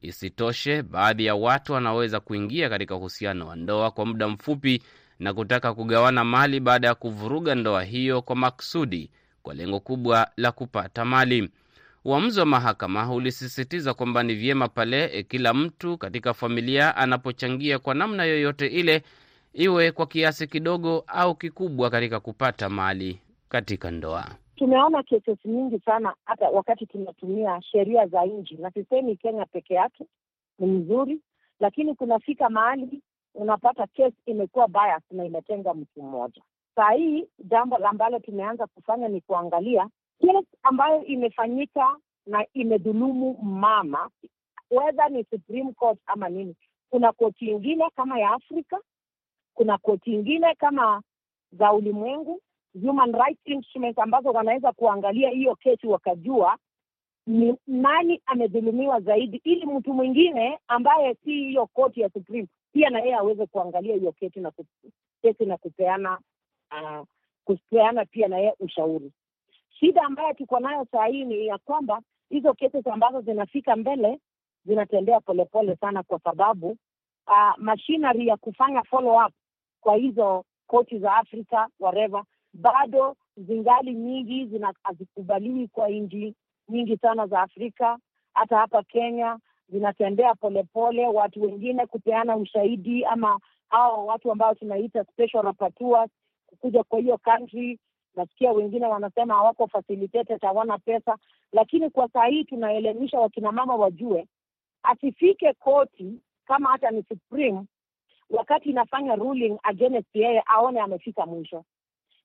Isitoshe, 0.02 0.82
baadhi 0.84 1.26
ya 1.26 1.36
watu 1.36 1.74
wanaweza 1.74 2.20
kuingia 2.20 2.70
katika 2.70 2.96
uhusiano 2.96 3.48
wa 3.48 3.56
ndoa 3.56 3.92
kwa 3.92 4.06
muda 4.06 4.28
mfupi 4.28 4.82
na 5.22 5.34
kutaka 5.34 5.74
kugawana 5.74 6.24
mali 6.24 6.60
baada 6.60 6.88
ya 6.88 6.96
kuvuruga 6.96 7.56
ndoa 7.56 7.84
hiyo 7.84 8.22
kwa 8.22 8.36
maksudi 8.36 9.10
kwa 9.44 9.54
lengo 9.54 9.80
kubwa 9.80 10.28
la 10.38 10.52
kupata 10.52 11.06
mali. 11.06 11.50
Uamuzi 12.06 12.40
wa 12.40 12.46
mahakama 12.46 13.14
ulisisitiza 13.14 13.94
kwamba 13.94 14.24
ni 14.24 14.34
vyema 14.36 14.68
pale 14.68 15.06
e, 15.14 15.24
kila 15.24 15.54
mtu 15.54 15.98
katika 15.98 16.34
familia 16.34 16.96
anapochangia 16.96 17.80
kwa 17.80 17.94
namna 17.94 18.24
yoyote 18.26 18.68
ile, 18.68 19.04
iwe 19.54 19.92
kwa 19.92 20.06
kiasi 20.08 20.48
kidogo 20.48 21.04
au 21.08 21.36
kikubwa, 21.36 21.90
katika 21.90 22.20
kupata 22.20 22.70
mali 22.70 23.20
katika 23.50 23.92
ndoa. 23.92 24.26
tumeona 24.56 25.04
kesi 25.04 25.38
nyingi 25.46 25.80
sana 25.80 26.14
hata 26.26 26.50
wakati 26.50 26.86
tunatumia 26.86 27.62
sheria 27.62 28.08
za 28.08 28.26
nchi 28.26 28.56
na 28.56 28.72
sisemi 28.72 29.16
kenya 29.16 29.46
peke 29.46 29.74
yake 29.74 30.06
ni 30.60 30.68
mzuri 30.68 31.20
lakini 31.60 31.96
kunafika 31.96 32.50
mahali 32.50 33.02
unapata 33.36 33.88
kesi 33.88 34.18
imekuwa 34.26 34.68
bias 34.68 35.04
na 35.12 35.26
imetenga 35.26 35.74
mtu 35.74 36.04
mmoja. 36.04 36.42
Saa 36.76 36.92
hii 36.92 37.28
jambo 37.40 37.76
ambalo 37.76 38.20
tumeanza 38.20 38.68
kufanya 38.68 39.08
ni 39.08 39.22
kuangalia 39.22 39.88
kesi 40.20 40.58
ambayo 40.64 41.06
imefanyika 41.06 41.98
na 42.26 42.46
imedhulumu 42.54 43.38
mama 43.42 44.10
whether 44.72 45.10
ni 45.12 45.24
supreme 45.24 45.74
court 45.74 46.00
ama 46.06 46.30
nini. 46.30 46.56
Kuna 46.90 47.12
koti 47.12 47.46
ingine 47.50 47.90
kama 47.96 48.20
ya 48.20 48.32
afrika 48.32 48.80
kuna 49.54 49.78
koti 49.78 50.14
ingine 50.14 50.56
kama 50.56 51.02
za 51.52 51.74
ulimwengu 51.74 52.42
human 52.86 53.14
rights 53.14 53.42
instruments 53.48 54.00
ambazo 54.00 54.30
wanaweza 54.32 54.72
kuangalia 54.72 55.30
hiyo 55.30 55.56
kesi 55.56 55.88
wakajua 55.88 56.58
ni 57.28 57.56
nani 57.68 58.22
amedhulumiwa 58.26 59.00
zaidi 59.00 59.42
ili 59.44 59.66
mtu 59.66 59.94
mwingine 59.94 60.60
ambaye 60.68 61.16
si 61.24 61.32
hiyo 61.32 61.68
koti 61.68 62.02
ya 62.02 62.10
supreme 62.10 62.48
pia 62.74 62.90
na 62.90 63.00
yeye 63.00 63.16
aweze 63.16 63.46
kuangalia 63.46 63.96
hiyo 63.96 64.12
kesi 64.12 64.40
na 64.40 64.52
kesi 65.22 65.46
na 65.46 65.58
kupeana 65.58 66.20
uh, 66.72 67.06
kupeana 67.46 68.06
pia 68.06 68.28
na 68.28 68.38
yeye 68.38 68.54
ushauri. 68.60 69.12
Shida 69.70 70.02
ambayo 70.04 70.34
tuko 70.34 70.60
nayo 70.60 70.86
saa 70.92 71.06
hii 71.06 71.26
ni 71.26 71.48
ya 71.48 71.58
kwamba 71.58 72.02
hizo 72.30 72.54
kesi 72.54 72.78
ambazo 72.90 73.22
zinafika 73.22 73.76
mbele 73.76 74.20
zinatembea 74.66 75.20
polepole 75.20 75.76
sana 75.76 76.04
kwa 76.04 76.20
sababu 76.20 76.78
uh, 77.28 77.58
machinery 77.58 78.28
ya 78.28 78.38
kufanya 78.38 78.84
follow 78.84 79.26
up 79.26 79.34
kwa 79.82 79.96
hizo 79.96 80.46
koti 80.68 81.00
za 81.00 81.16
afrika 81.16 81.68
whatever 81.80 82.24
bado 82.54 83.16
zingali 83.38 83.94
nyingi 83.94 84.60
hazikubaliwi 84.84 85.68
kwa 85.68 85.90
nchi 85.90 86.36
nyingi 86.70 86.98
sana 86.98 87.28
za 87.28 87.42
afrika 87.42 87.98
hata 88.34 88.58
hapa 88.58 88.84
kenya 88.84 89.40
zinatembea 89.72 90.36
polepole 90.36 91.08
watu 91.08 91.42
wengine 91.42 91.86
kupeana 91.86 92.36
ushahidi 92.38 93.06
ama 93.06 93.40
hao 93.70 94.06
watu 94.06 94.32
ambao 94.32 94.56
tunaita 94.56 95.04
special 95.04 95.42
rapporteurs 95.44 96.12
kukuja 96.48 96.84
kwa 96.84 97.00
hiyo 97.00 97.18
country. 97.18 97.80
Nasikia 98.16 98.52
wengine 98.52 98.86
wanasema 98.88 99.34
hawako 99.34 99.68
facilitated 99.68 100.42
hawana 100.42 100.78
pesa. 100.78 101.18
Lakini 101.52 101.90
kwa 101.90 102.10
saa 102.10 102.26
hii 102.26 102.44
tunaelimisha 102.44 103.20
wakinamama 103.20 103.76
wajue 103.76 104.28
asifike 104.84 105.54
koti 105.54 106.22
kama 106.46 106.70
hata 106.70 106.92
ni 106.92 107.04
supreme 107.04 107.62
wakati 108.30 108.70
inafanya 108.70 109.16
ruling 109.16 109.58
against 109.64 110.16
yeye 110.16 110.44
aone 110.46 110.80
amefika 110.80 111.26
mwisho. 111.26 111.64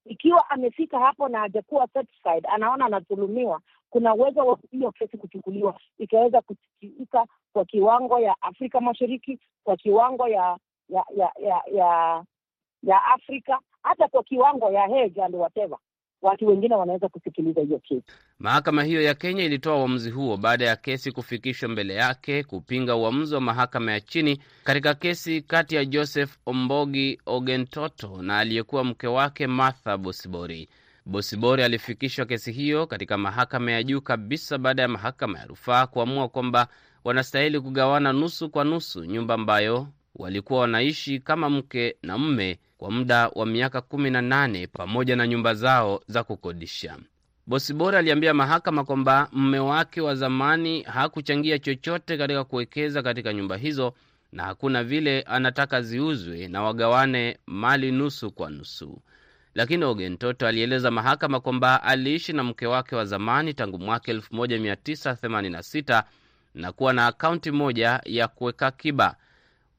Ikiwa 0.05 0.51
amefika 0.51 0.99
hapo 1.01 1.29
na 1.29 1.39
hajakuwa 1.39 1.87
satisfied 1.95 2.47
anaona 2.47 2.85
anadhulumiwa 2.85 3.61
kuna 3.91 4.15
uwezo 4.15 4.41
wa 4.47 4.59
hiyo 4.71 4.93
kesi 4.93 5.17
kuchukuliwa. 5.19 5.79
Ikaweza 5.99 6.41
kusikika 6.41 7.27
kwa 7.53 7.65
kiwango 7.65 8.19
ya 8.21 8.35
afrika 8.41 8.81
mashariki 8.81 9.39
kwa 9.65 9.77
kiwango 9.77 10.29
ya 10.29 10.59
ya 10.89 11.05
ya 11.17 11.31
ya 11.43 11.63
ya, 11.75 12.25
ya 12.83 13.05
afrika 13.05 13.59
hata 13.83 14.09
kwa 14.09 14.23
kiwango 14.23 14.71
ya 14.71 14.81
Hague 14.83 15.23
and 15.25 15.35
watu 16.23 16.47
wengine 16.47 16.75
wanaweza 16.75 17.09
kusikiliza 17.09 17.61
hiyo 17.61 17.79
kesi. 17.79 18.03
Mahakama 18.39 18.85
hiyo 18.85 19.03
ya 19.03 19.15
Kenya 19.15 19.45
ilitoa 19.45 19.77
uamuzi 19.81 20.11
huo 20.11 20.37
baada 20.37 20.65
ya 20.65 20.77
kesi 20.77 21.13
kufikishwa 21.13 21.69
mbele 21.69 21.95
yake 21.95 22.45
kupinga 22.45 22.97
uamuzi 22.97 23.35
wa 23.35 23.41
mahakama 23.41 23.93
ya 23.93 24.01
chini 24.01 24.41
katika 24.65 24.95
kesi 24.95 25.43
kati 25.43 25.75
ya 25.77 25.85
Joseph 25.85 26.37
Ombogi 26.47 27.21
Ogentoto 27.27 28.23
na 28.23 28.39
aliyekuwa 28.39 28.85
mke 28.85 29.07
wake 29.07 29.47
Martha 29.47 29.97
Bosibori. 29.99 30.69
Bosibori 31.09 31.63
alifikishwa 31.63 32.27
kesi 32.27 32.53
hiyo 32.53 32.87
katika 32.87 33.19
mahakama 33.19 33.73
ya 33.73 33.83
juu 33.83 34.01
kabisa 34.01 34.59
baada 34.59 34.83
ya 34.83 34.89
mahakama 34.89 35.39
ya 35.39 35.47
rufaa 35.47 35.87
kuamua 35.87 36.29
kwamba 36.29 36.69
wanastahili 37.05 37.61
kugawana 37.61 38.13
nusu 38.13 38.51
kwa 38.51 38.65
nusu 38.65 39.05
nyumba 39.05 39.35
ambayo 39.35 39.89
walikuwa 40.15 40.61
wanaishi 40.61 41.19
kama 41.21 41.51
mke 41.51 41.97
na 42.03 42.19
mme 42.19 42.59
kwa 42.79 42.91
muda 42.91 43.29
wa 43.29 43.47
miaka 43.47 43.81
kumi 43.81 44.11
na 44.11 44.23
nane 44.23 44.67
pamoja 44.67 45.17
na 45.17 45.27
nyumba 45.27 45.55
zao 45.55 46.01
za 46.09 46.25
kukodisha. 46.25 46.99
Bosibori 47.47 47.97
aliambia 47.97 48.35
mahakama 48.35 48.85
kwamba 48.85 49.29
mme 49.33 49.59
wake 49.59 50.01
wa 50.01 50.15
zamani 50.15 50.83
hakuchangia 50.83 51.59
chochote 51.59 52.19
katika 52.19 52.45
kuwekeza 52.45 53.03
katika 53.03 53.33
nyumba 53.33 53.57
hizo 53.57 53.95
na 54.33 54.45
hakuna 54.45 54.85
vile 54.85 55.23
anataka 55.23 55.83
ziuzwe 55.83 56.49
na 56.49 56.63
wagawane 56.63 57.39
mali 57.47 57.93
nusu 57.93 58.31
kwa 58.31 58.51
nusu. 58.51 59.03
Lakini 59.57 59.85
Ogentoto 59.85 60.47
alieleza 60.47 60.91
mahakama 60.91 61.41
kwamba 61.41 61.83
aliishi 61.83 62.33
na 62.33 62.45
mke 62.45 62.67
wake 62.67 62.97
wa 62.97 63.05
zamani 63.05 63.55
tangu 63.55 63.79
mwaka 63.79 64.13
1986 64.13 66.03
na 66.55 66.73
kuwa 66.73 66.93
na 66.93 67.07
akaunti 67.07 67.51
moja 67.51 68.01
ya 68.05 68.29
kuweka 68.29 68.67
akiba. 68.67 69.17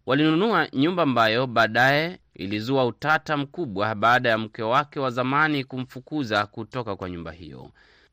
Walinunua 0.05 0.67
nyumba 0.73 1.03
ambayo 1.03 1.47
baadaye 1.47 2.19
ilizua 2.35 2.85
utata 2.85 3.37
mkubwa 3.37 3.95
baada 3.95 4.29
ya 4.29 4.37
mke 4.37 4.63
wake 4.63 4.99
wa 4.99 5.11
zamani 5.11 5.63
kumfukuza 5.63 6.45
kutoka 6.45 6.95
kwa 6.95 7.09
nyumba 7.09 7.31
hiyo. 7.31 7.71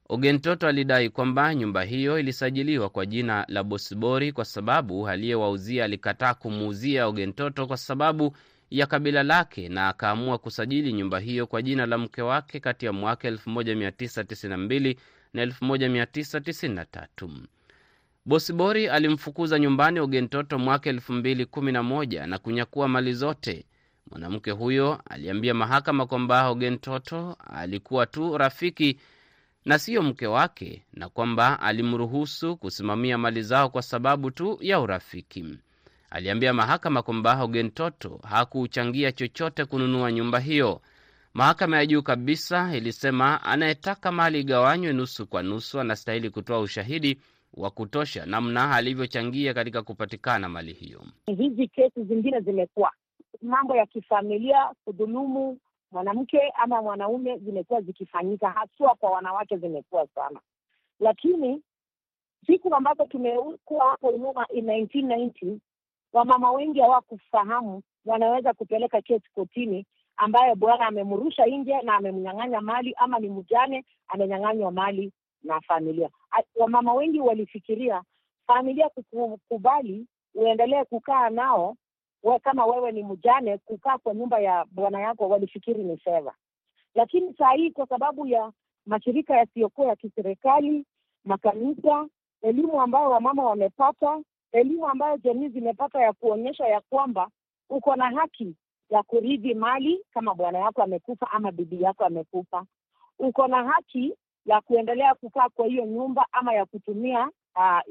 Ogentoto 0.09 0.69
alidai 0.69 1.11
kwamba 1.11 1.55
nyumba 1.55 1.83
hiyo 1.83 2.19
ilisajiliwa 2.19 2.89
kwa 2.89 3.07
jina 3.07 3.45
la 3.49 3.63
Bosibori 3.63 4.33
kwa 4.33 4.45
sababu 4.45 5.09
aliyewauzia 5.09 5.85
alikataa 5.85 6.35
kumuuzia 6.35 7.07
Ogentoto 7.07 7.67
kwa 7.67 7.77
sababu 7.77 8.37
ya 8.75 8.87
kabila 8.87 9.23
lake 9.23 9.69
na 9.69 9.89
akaamua 9.89 10.39
kusajili 10.39 10.93
nyumba 10.93 11.19
hiyo 11.19 11.47
kwa 11.47 11.63
jina 11.63 11.87
la 11.87 11.99
mke 11.99 12.23
wake 12.23 12.61
kati 12.61 12.87
ya 12.87 12.93
mwaka 12.93 13.31
1992 13.31 14.97
na 15.35 15.45
1993. 15.47 17.29
Bosibori 18.27 18.89
alimfukuza 18.89 19.59
nyumbani 19.59 20.01
Ogentoto 20.01 20.59
mwaka 20.59 20.93
2011 20.93 22.27
na 22.27 22.39
kunyakua 22.39 22.89
mali 22.89 23.13
zote. 23.15 23.65
Mwanamke 24.11 24.51
huyo 24.51 25.01
aliambia 25.11 25.55
mahakama 25.55 26.07
kwamba 26.07 26.49
Ogentoto 26.49 27.37
alikuwa 27.55 28.07
tu 28.07 28.39
rafiki 28.39 28.99
na 29.65 29.79
siyo 29.79 30.03
mke 30.03 30.27
wake 30.27 30.83
na 30.93 31.09
kwamba 31.09 31.61
alimruhusu 31.61 32.57
kusimamia 32.57 33.19
mali 33.19 33.43
zao 33.43 33.69
kwa 33.71 33.83
sababu 33.83 34.31
tu 34.31 34.59
ya 34.61 34.81
urafiki. 34.81 35.59
Aliambia 36.15 36.53
mahakama 36.53 37.03
kwamba 37.03 37.43
Ogentoto 37.43 38.21
hakuchangia 38.29 39.13
chochote 39.13 39.65
kununua 39.65 40.13
nyumba 40.13 40.39
hiyo. 40.39 40.81
Mahakama 41.35 41.77
ya 41.77 41.87
juu 41.87 42.03
kabisa 42.03 42.77
ilisema 42.77 43.43
anayetaka 43.43 44.13
mali 44.13 44.41
igawanywe 44.41 44.93
nusu 44.93 45.27
kwa 45.27 45.43
nusu 45.43 45.81
anastahili 45.81 46.31
kutoa 46.31 46.61
ushahidi 46.61 47.21
wa 47.55 47.71
kutosha 47.71 48.27
namna 48.27 48.75
alivyochangia 48.77 49.55
katika 49.55 49.83
kupatikana 49.83 50.49
mali 50.49 50.73
hiyo. 50.73 51.03
Hizi 51.27 51.69
kesi 51.69 52.05
zingine 52.05 52.41
zimekuwa 52.41 52.93
mambo 53.43 53.77
ya 53.77 53.87
kifamilia, 53.87 54.71
kudhulumu 54.85 55.59
mwanamke 55.93 56.41
ama 56.63 56.83
mwanaume 56.83 57.39
zimekuwa 57.39 57.81
zikifanyika, 57.81 58.51
haswa 58.51 58.95
kwa 58.95 59.11
wanawake 59.11 59.57
zimekuwa 59.57 60.07
sana, 60.15 60.41
lakini 61.01 61.63
siku 62.47 62.75
ambazo 62.75 63.05
tumekuwa 63.05 63.89
hapo 63.91 64.13
nyuma 64.13 64.47
in 64.53 64.67
1990 64.67 65.59
wamama 66.15 66.51
wengi 66.53 66.81
hawakufahamu 66.81 67.83
wanaweza 68.07 68.53
kupeleka 68.53 69.01
kesi 69.03 69.31
kotini 69.35 69.87
ambayo 70.17 70.55
bwana 70.57 70.87
amemrusha 70.87 71.47
nje 71.47 71.81
na 71.83 71.95
amemnyang'anya 71.95 72.61
mali 72.61 72.95
ama 72.97 73.19
ni 73.19 73.29
mjane 73.31 73.85
amenyang'anywa 74.09 74.71
mali 74.73 75.13
na 75.43 75.61
familia. 75.61 76.11
Wamama 76.57 76.95
wengi 76.95 77.21
walifikiria 77.21 78.03
familia 78.47 78.89
kukubali 78.89 80.07
uendelee 80.35 80.85
kukaa 80.85 81.31
nao 81.31 81.77
we, 82.23 82.39
kama 82.39 82.67
wewe 82.67 82.93
ni 82.93 83.03
mjane, 83.05 83.59
kukaa 83.59 83.99
kwa 83.99 84.15
nyumba 84.15 84.39
ya 84.41 84.65
bwana 84.71 85.01
yako, 85.01 85.29
walifikiri 85.29 85.85
ni 85.85 85.97
fedha. 85.97 86.35
Lakini 86.95 87.35
saa 87.39 87.53
hii 87.53 87.71
kwa 87.71 87.87
sababu 87.87 88.27
ya 88.27 88.53
mashirika 88.87 89.37
yasiyokuwa 89.37 89.89
ya 89.89 89.97
kiserikali, 89.97 90.87
makanisa, 91.25 92.09
elimu 92.43 92.81
ambayo 92.83 93.11
wamama 93.11 93.45
wamepata, 93.45 94.21
elimu 94.55 94.89
ambayo 94.89 95.17
jamii 95.17 95.49
zimepata 95.49 96.01
ya 96.01 96.13
kuonyesha 96.13 96.67
ya 96.69 96.81
kwamba 96.81 97.29
uko 97.71 97.97
na 97.97 98.11
haki 98.11 98.55
ya 98.91 99.03
kurithi 99.03 99.55
mali 99.55 100.01
kama 100.15 100.35
bwana 100.35 100.59
yako 100.59 100.83
amekufa 100.83 101.31
ama 101.31 101.53
bibi 101.53 101.83
yako 101.83 102.05
amekufa, 102.05 102.65
uko 103.19 103.47
na 103.47 103.65
haki 103.65 104.15
ya 104.47 104.61
kuendelea 104.61 105.15
kukaa 105.15 105.49
kwa 105.49 105.67
hiyo 105.67 105.87
nyumba 105.87 106.27
ama 106.33 106.55
ya 106.55 106.67
kutumia 106.67 107.29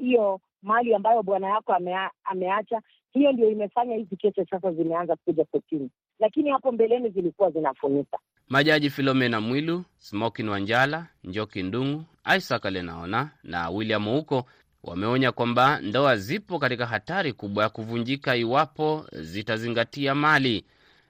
hiyo 0.00 0.34
uh, 0.34 0.40
mali 0.62 0.94
ambayo 0.94 1.22
bwana 1.22 1.46
yako 1.48 1.72
amea, 1.74 2.10
ameacha. 2.24 2.80
Hiyo 3.12 3.32
ndio 3.32 3.50
imefanya 3.50 3.96
hizi 3.96 4.16
kesi 4.16 4.44
sasa 4.50 4.72
zimeanza 4.72 5.16
kuja 5.16 5.44
kotini, 5.44 5.90
lakini 6.18 6.50
hapo 6.50 6.72
mbeleni 6.72 7.08
zilikuwa 7.10 7.50
zinafunika. 7.50 8.18
Majaji 8.48 8.90
Filomena 8.90 9.40
Mwilu, 9.40 9.84
Smokin 9.98 10.48
Wanjala, 10.48 11.06
Njoki 11.24 11.62
Ndung'u, 11.62 12.02
Isaac 12.36 12.64
Lenaona 12.64 13.30
na 13.42 13.70
William 13.70 14.08
Ouko 14.08 14.44
wameonya 14.84 15.32
kwamba 15.32 15.80
ndoa 15.80 16.16
zipo 16.16 16.58
katika 16.58 16.86
hatari 16.86 17.32
kubwa 17.32 17.64
ya 17.64 17.70
kuvunjika 17.70 18.36
iwapo 18.36 19.06
zitazingatia 19.12 20.14
mali. 20.14 20.64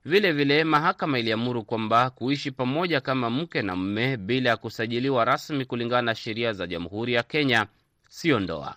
Vile 0.05 0.33
vile 0.33 0.65
mahakama 0.65 1.19
iliamuru 1.19 1.65
kwamba 1.65 2.11
kuishi 2.11 2.51
pamoja 2.51 3.01
kama 3.01 3.31
mke 3.31 3.63
na 3.63 3.77
mme 3.77 4.17
bila 4.17 4.51
ya 4.51 4.57
kusajiliwa 4.57 5.25
rasmi 5.25 5.65
kulingana 5.65 6.03
na 6.03 6.15
sheria 6.15 6.53
za 6.53 6.67
Jamhuri 6.67 7.13
ya 7.15 7.23
Kenya 7.23 7.67
siyo 8.09 8.41
ndoa. 8.41 8.75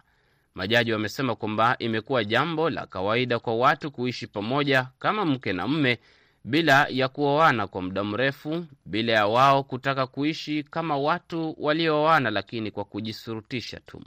Majaji 0.55 0.93
wamesema 0.93 1.35
kwamba 1.35 1.75
imekuwa 1.79 2.23
jambo 2.23 2.69
la 2.69 2.85
kawaida 2.85 3.39
kwa 3.39 3.55
watu 3.55 3.91
kuishi 3.91 4.27
pamoja 4.27 4.87
kama 4.99 5.25
mke 5.25 5.53
na 5.53 5.67
mme 5.67 5.97
bila 6.43 6.87
ya 6.89 7.07
kuoana 7.07 7.67
kwa 7.67 7.81
muda 7.81 8.03
mrefu, 8.03 8.65
bila 8.85 9.13
ya 9.13 9.27
wao 9.27 9.63
kutaka 9.63 10.07
kuishi 10.07 10.63
kama 10.63 10.97
watu 10.97 11.55
waliooana, 11.59 12.29
lakini 12.31 12.71
kwa 12.71 12.85
kujisurutisha 12.85 13.79
tu. 13.79 14.01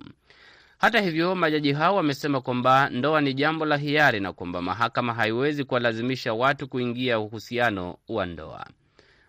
Hata 0.80 1.00
hivyo, 1.00 1.34
majaji 1.34 1.72
hao 1.72 1.96
wamesema 1.96 2.40
kwamba 2.40 2.88
ndoa 2.90 3.20
ni 3.20 3.34
jambo 3.34 3.64
la 3.64 3.76
hiari 3.76 4.20
na 4.20 4.32
kwamba 4.32 4.62
mahakama 4.62 5.14
haiwezi 5.14 5.64
kuwalazimisha 5.64 6.34
watu 6.34 6.68
kuingia 6.68 7.18
uhusiano 7.18 7.96
wa 8.08 8.26
ndoa. 8.26 8.66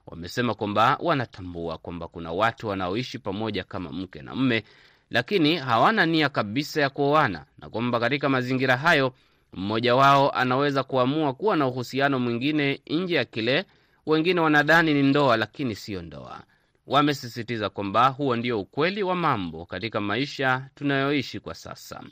Wamesema 0.07 0.53
kwamba 0.53 0.97
wanatambua 1.01 1.77
kwamba 1.77 2.07
kuna 2.07 2.31
watu 2.31 2.67
wanaoishi 2.67 3.19
pamoja 3.19 3.63
kama 3.63 3.91
mke 3.91 4.21
na 4.21 4.35
mme, 4.35 4.63
lakini 5.09 5.55
hawana 5.55 6.05
nia 6.05 6.29
kabisa 6.29 6.81
ya 6.81 6.89
kuoana, 6.89 7.45
na 7.59 7.69
kwamba 7.69 7.99
katika 7.99 8.29
mazingira 8.29 8.77
hayo 8.77 9.13
mmoja 9.53 9.95
wao 9.95 10.31
anaweza 10.31 10.83
kuamua 10.83 11.33
kuwa 11.33 11.55
na 11.57 11.67
uhusiano 11.67 12.19
mwingine 12.19 12.81
nje 12.87 13.15
ya 13.15 13.25
kile 13.25 13.65
wengine 14.05 14.39
wanadhani 14.41 14.93
ni 14.93 15.03
ndoa, 15.03 15.37
lakini 15.37 15.75
siyo 15.75 16.01
ndoa. 16.01 16.41
Wamesisitiza 16.87 17.69
kwamba 17.69 18.07
huo 18.07 18.35
ndio 18.35 18.59
ukweli 18.59 19.03
wa 19.03 19.15
mambo 19.15 19.65
katika 19.65 20.01
maisha 20.01 20.69
tunayoishi 20.75 21.39
kwa 21.39 21.53
sasa. 21.55 22.03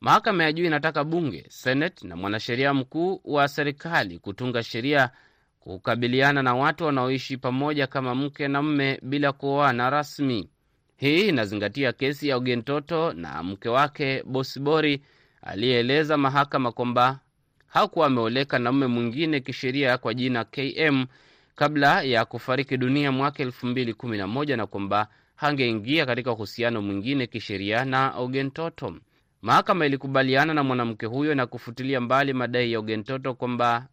Mahakama 0.00 0.44
ya 0.44 0.52
juu 0.52 0.64
inataka 0.64 1.04
bunge, 1.04 1.46
seneti 1.48 2.06
na 2.06 2.16
mwanasheria 2.16 2.74
mkuu 2.74 3.20
wa 3.24 3.48
serikali 3.48 4.18
kutunga 4.18 4.62
sheria 4.62 5.10
kukabiliana 5.60 6.42
na 6.42 6.54
watu 6.54 6.84
wanaoishi 6.84 7.36
pamoja 7.36 7.86
kama 7.86 8.14
mke 8.14 8.48
na 8.48 8.62
mme 8.62 8.98
bila 9.02 9.32
kuoana 9.32 9.90
rasmi. 9.90 10.48
Hii 10.96 11.28
inazingatia 11.28 11.92
kesi 11.92 12.28
ya 12.28 12.36
Ogentoto 12.36 13.12
na 13.12 13.42
mke 13.42 13.68
wake 13.68 14.22
Bosibori 14.26 15.02
aliyeeleza 15.42 16.16
mahakama 16.16 16.72
kwamba 16.72 17.18
hakuwa 17.66 18.06
ameoleka 18.06 18.58
na 18.58 18.72
mume 18.72 18.86
mwingine 18.86 19.40
kisheria 19.40 19.98
kwa 19.98 20.14
jina 20.14 20.44
KM 20.44 21.06
kabla 21.54 22.02
ya 22.02 22.24
kufariki 22.24 22.76
dunia 22.76 23.12
mwaka 23.12 23.42
elfu 23.42 23.66
mbili 23.66 23.94
kumi 23.94 24.18
na 24.18 24.26
moja 24.26 24.56
na 24.56 24.66
kwamba 24.66 25.08
hangeingia 25.36 26.06
katika 26.06 26.32
uhusiano 26.32 26.82
mwingine 26.82 27.26
kisheria 27.26 27.84
na 27.84 28.14
Ogentoto. 28.18 28.94
Mahakama 29.42 29.86
ilikubaliana 29.86 30.54
na 30.54 30.64
mwanamke 30.64 31.06
huyo 31.06 31.34
na 31.34 31.46
kufutilia 31.46 32.00
mbali 32.00 32.32
madai 32.32 32.72
ya 32.72 32.78
Ogentoto 32.78 33.34
kwamba 33.34 33.88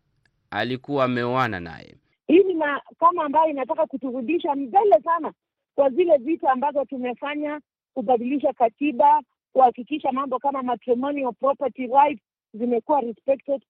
alikuwa 0.51 1.05
ameoana 1.05 1.59
naye. 1.59 1.95
Hii 2.27 2.43
ni 2.43 2.53
mahakama 2.53 3.23
ambayo 3.23 3.49
inataka 3.49 3.85
kuturudisha 3.85 4.55
mbele 4.55 5.01
sana 5.03 5.33
kwa 5.75 5.89
zile 5.89 6.17
vitu 6.17 6.49
ambazo 6.49 6.85
tumefanya 6.85 7.61
kubadilisha 7.93 8.53
katiba, 8.53 9.21
kuhakikisha 9.53 10.11
mambo 10.11 10.39
kama 10.39 10.63
matrimonial 10.63 11.33
property 11.33 11.87
rights 11.87 12.21
zimekuwa 12.53 13.01
respected. 13.01 13.61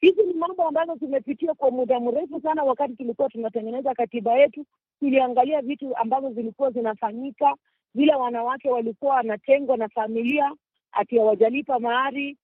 Hizi 0.00 0.22
ni 0.22 0.34
mambo 0.34 0.68
ambazo 0.68 0.96
tumepitia 0.96 1.54
kwa 1.54 1.70
muda 1.70 2.00
mrefu 2.00 2.40
sana. 2.40 2.62
Wakati 2.64 2.96
tulikuwa 2.96 3.28
tunatengeneza 3.28 3.94
katiba 3.94 4.32
yetu, 4.38 4.64
tuliangalia 5.00 5.62
vitu 5.62 5.96
ambazo 5.96 6.30
zilikuwa 6.32 6.70
zinafanyika, 6.70 7.54
vile 7.94 8.14
wanawake 8.14 8.70
walikuwa 8.70 9.14
wanatengwa 9.14 9.76
na 9.76 9.88
familia, 9.88 10.52
ati 10.92 11.18
hawajalipa 11.18 11.78
mahari 11.78 12.36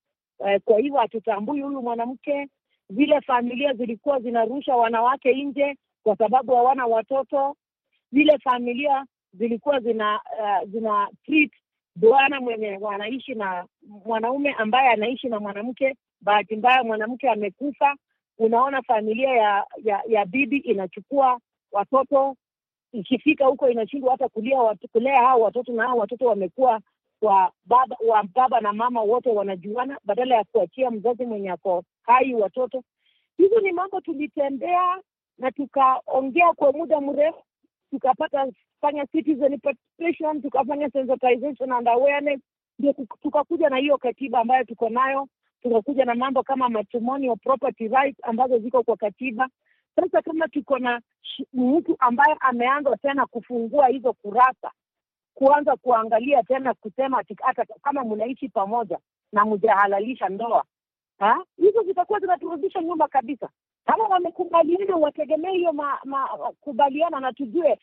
eh, 0.46 0.60
kwa 0.64 0.78
hivyo 0.78 0.98
hatutambui 0.98 1.60
huyu 1.60 1.82
mwanamke. 1.82 2.48
Vile 2.90 3.20
familia 3.20 3.72
zilikuwa 3.74 4.20
zinarusha 4.20 4.76
wanawake 4.76 5.44
nje 5.44 5.76
kwa 6.02 6.16
sababu 6.16 6.54
hawana 6.54 6.86
watoto. 6.86 7.56
Vile 8.12 8.38
familia 8.38 9.04
zilikuwa 9.32 9.80
zina 9.80 10.20
uh, 10.40 10.68
zina 10.70 11.08
treat 11.26 11.50
bwana 11.96 12.40
mwenye 12.40 12.78
wanaishi 12.80 13.34
na 13.34 13.66
mwanaume 14.04 14.52
ambaye 14.52 14.88
anaishi 14.88 15.28
na 15.28 15.40
mwanamke 15.40 15.94
bahati 16.22 16.56
mbaya 16.56 16.84
mwanamke 16.84 17.30
amekufa, 17.30 17.96
unaona 18.38 18.82
familia 18.82 19.28
ya, 19.30 19.66
ya 19.82 20.02
ya 20.08 20.24
bibi 20.26 20.56
inachukua 20.56 21.40
watoto, 21.72 22.36
ikifika 22.92 23.46
huko 23.46 23.68
inashindwa 23.68 24.10
hata 24.12 24.28
kulia 24.28 24.58
watu, 24.60 24.88
kulea 24.88 25.16
hao 25.22 25.40
watoto, 25.40 25.72
na 25.72 25.86
hao 25.86 25.96
watoto 25.98 26.26
wamekuwa 26.26 26.80
wa 27.22 27.52
baba 27.64 27.96
wa 28.08 28.22
baba 28.34 28.60
na 28.60 28.72
mama 28.72 29.00
wote 29.02 29.30
wanajuana, 29.30 29.98
badala 30.04 30.34
ya 30.34 30.44
kuachia 30.44 30.90
mzazi 30.90 31.24
mwenye 31.26 31.50
ako 31.50 31.84
hai 32.02 32.34
watoto. 32.34 32.82
Hizo 33.36 33.60
ni 33.60 33.72
mambo 33.72 34.00
tulitembea 34.00 34.98
na 35.38 35.52
tukaongea 35.52 36.52
kwa 36.52 36.72
muda 36.72 37.00
mrefu, 37.00 37.42
tukapata 37.90 38.46
fanya 38.80 39.06
citizen 39.06 39.58
participation, 39.60 40.42
tukafanya 40.42 40.90
sensitization 40.90 41.72
and 41.72 41.88
awareness, 41.88 42.40
ndio 42.78 42.92
tukakuja 43.22 43.68
na 43.68 43.76
hiyo 43.76 43.98
katiba 43.98 44.38
ambayo 44.40 44.64
tuko 44.64 44.88
nayo 44.88 45.28
tukakuja 45.62 46.04
na 46.04 46.14
mambo 46.14 46.42
kama 46.42 46.68
matrimonial 46.68 47.36
property 47.36 47.88
rights 47.88 48.18
ambazo 48.22 48.58
ziko 48.58 48.82
kwa 48.82 48.96
katiba. 48.96 49.48
Sasa 49.96 50.22
kama 50.22 50.48
tuko 50.48 50.78
na 50.78 51.00
mtu 51.52 51.96
ambaye 51.98 52.36
ameanza 52.40 52.96
tena 52.96 53.26
kufungua 53.26 53.86
hizo 53.88 54.12
kurasa, 54.12 54.70
kuanza 55.34 55.76
kuangalia 55.76 56.42
tena 56.42 56.74
kusema 56.74 57.24
hata 57.42 57.64
kama 57.82 58.04
mnaishi 58.04 58.48
pamoja 58.48 58.98
na 59.32 59.44
mjahalalisha 59.44 60.28
ndoa, 60.28 60.64
hizo 61.56 61.82
zitakuwa 61.82 62.20
zinaturudisha 62.20 62.82
nyuma 62.82 63.08
kabisa. 63.08 63.48
Kama 63.86 64.04
wamekubaliana, 64.04 64.96
wategemee 64.96 65.52
hiyo 65.52 65.72
makubaliana 66.04 67.20
na 67.20 67.32
tujue 67.32 67.78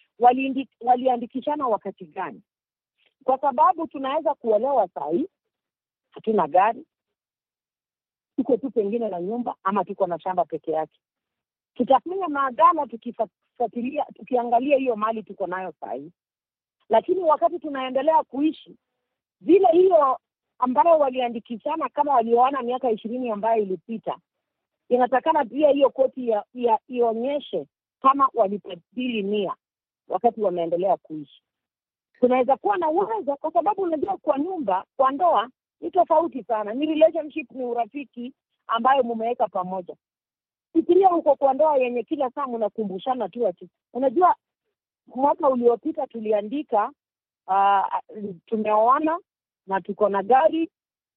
waliandikishana 0.85 1.67
wakati 1.67 2.05
gani, 2.05 2.41
kwa 3.23 3.37
sababu 3.39 3.87
tunaweza 3.87 4.33
kuolewa 4.33 4.87
saa 4.87 5.09
hii 5.11 5.27
hatuna 6.11 6.47
gari 6.47 6.85
tuko 8.39 8.57
tu 8.57 8.71
pengine 8.71 9.09
na 9.09 9.19
nyumba 9.21 9.55
ama 9.63 9.83
tuko 9.85 10.07
na 10.07 10.19
shamba 10.19 10.45
peke 10.45 10.71
yake. 10.71 10.99
Tutafanya 11.75 12.27
maagano 12.27 12.85
tukifuatilia, 12.85 14.05
tukiangalia 14.15 14.77
hiyo 14.77 14.95
mali 14.95 15.23
tuko 15.23 15.47
nayo 15.47 15.73
saa 15.79 15.93
hii, 15.93 16.11
lakini 16.89 17.19
wakati 17.23 17.59
tunaendelea 17.59 18.23
kuishi 18.23 18.75
vile 19.41 19.67
hiyo 19.71 20.19
ambayo 20.59 20.99
waliandikishana 20.99 21.89
kama 21.89 22.13
walioana 22.13 22.61
miaka 22.61 22.91
ishirini 22.91 23.31
ambayo 23.31 23.61
ilipita, 23.63 24.17
inatakana 24.89 25.45
pia 25.45 25.69
hiyo 25.69 25.89
koti 25.89 26.29
ya, 26.29 26.43
ya 26.53 26.79
ionyeshe 26.87 27.65
kama 28.01 28.29
walibadili 28.33 29.23
nia 29.23 29.53
wakati 30.07 30.41
wameendelea 30.41 30.97
kuishi. 30.97 31.41
Tunaweza 32.19 32.57
kuwa 32.57 32.77
na 32.77 32.89
uwezo, 32.89 33.35
kwa 33.35 33.51
sababu 33.51 33.81
unajua, 33.81 34.17
kwa 34.17 34.39
nyumba, 34.39 34.85
kwa 34.97 35.11
ndoa 35.11 35.49
ni 35.81 35.91
tofauti 35.91 36.43
sana, 36.43 36.73
ni 36.73 36.85
relationship, 36.85 37.51
ni 37.51 37.63
urafiki 37.63 38.33
ambayo 38.67 39.03
mumeweka 39.03 39.47
pamoja. 39.47 39.95
Fikiria 40.73 41.07
huko 41.07 41.35
kwa 41.35 41.53
ndoa 41.53 41.77
yenye 41.77 42.03
kila 42.03 42.29
saa 42.31 42.47
mnakumbushana 42.47 43.29
tu 43.29 43.47
ati, 43.47 43.69
unajua, 43.93 44.35
mwaka 45.15 45.49
uliopita 45.49 46.07
tuliandika 46.07 46.91
uh, 47.47 47.85
tumeoana 48.45 49.19
na 49.67 49.81
tuko 49.81 50.09
na 50.09 50.23
gari 50.23 50.69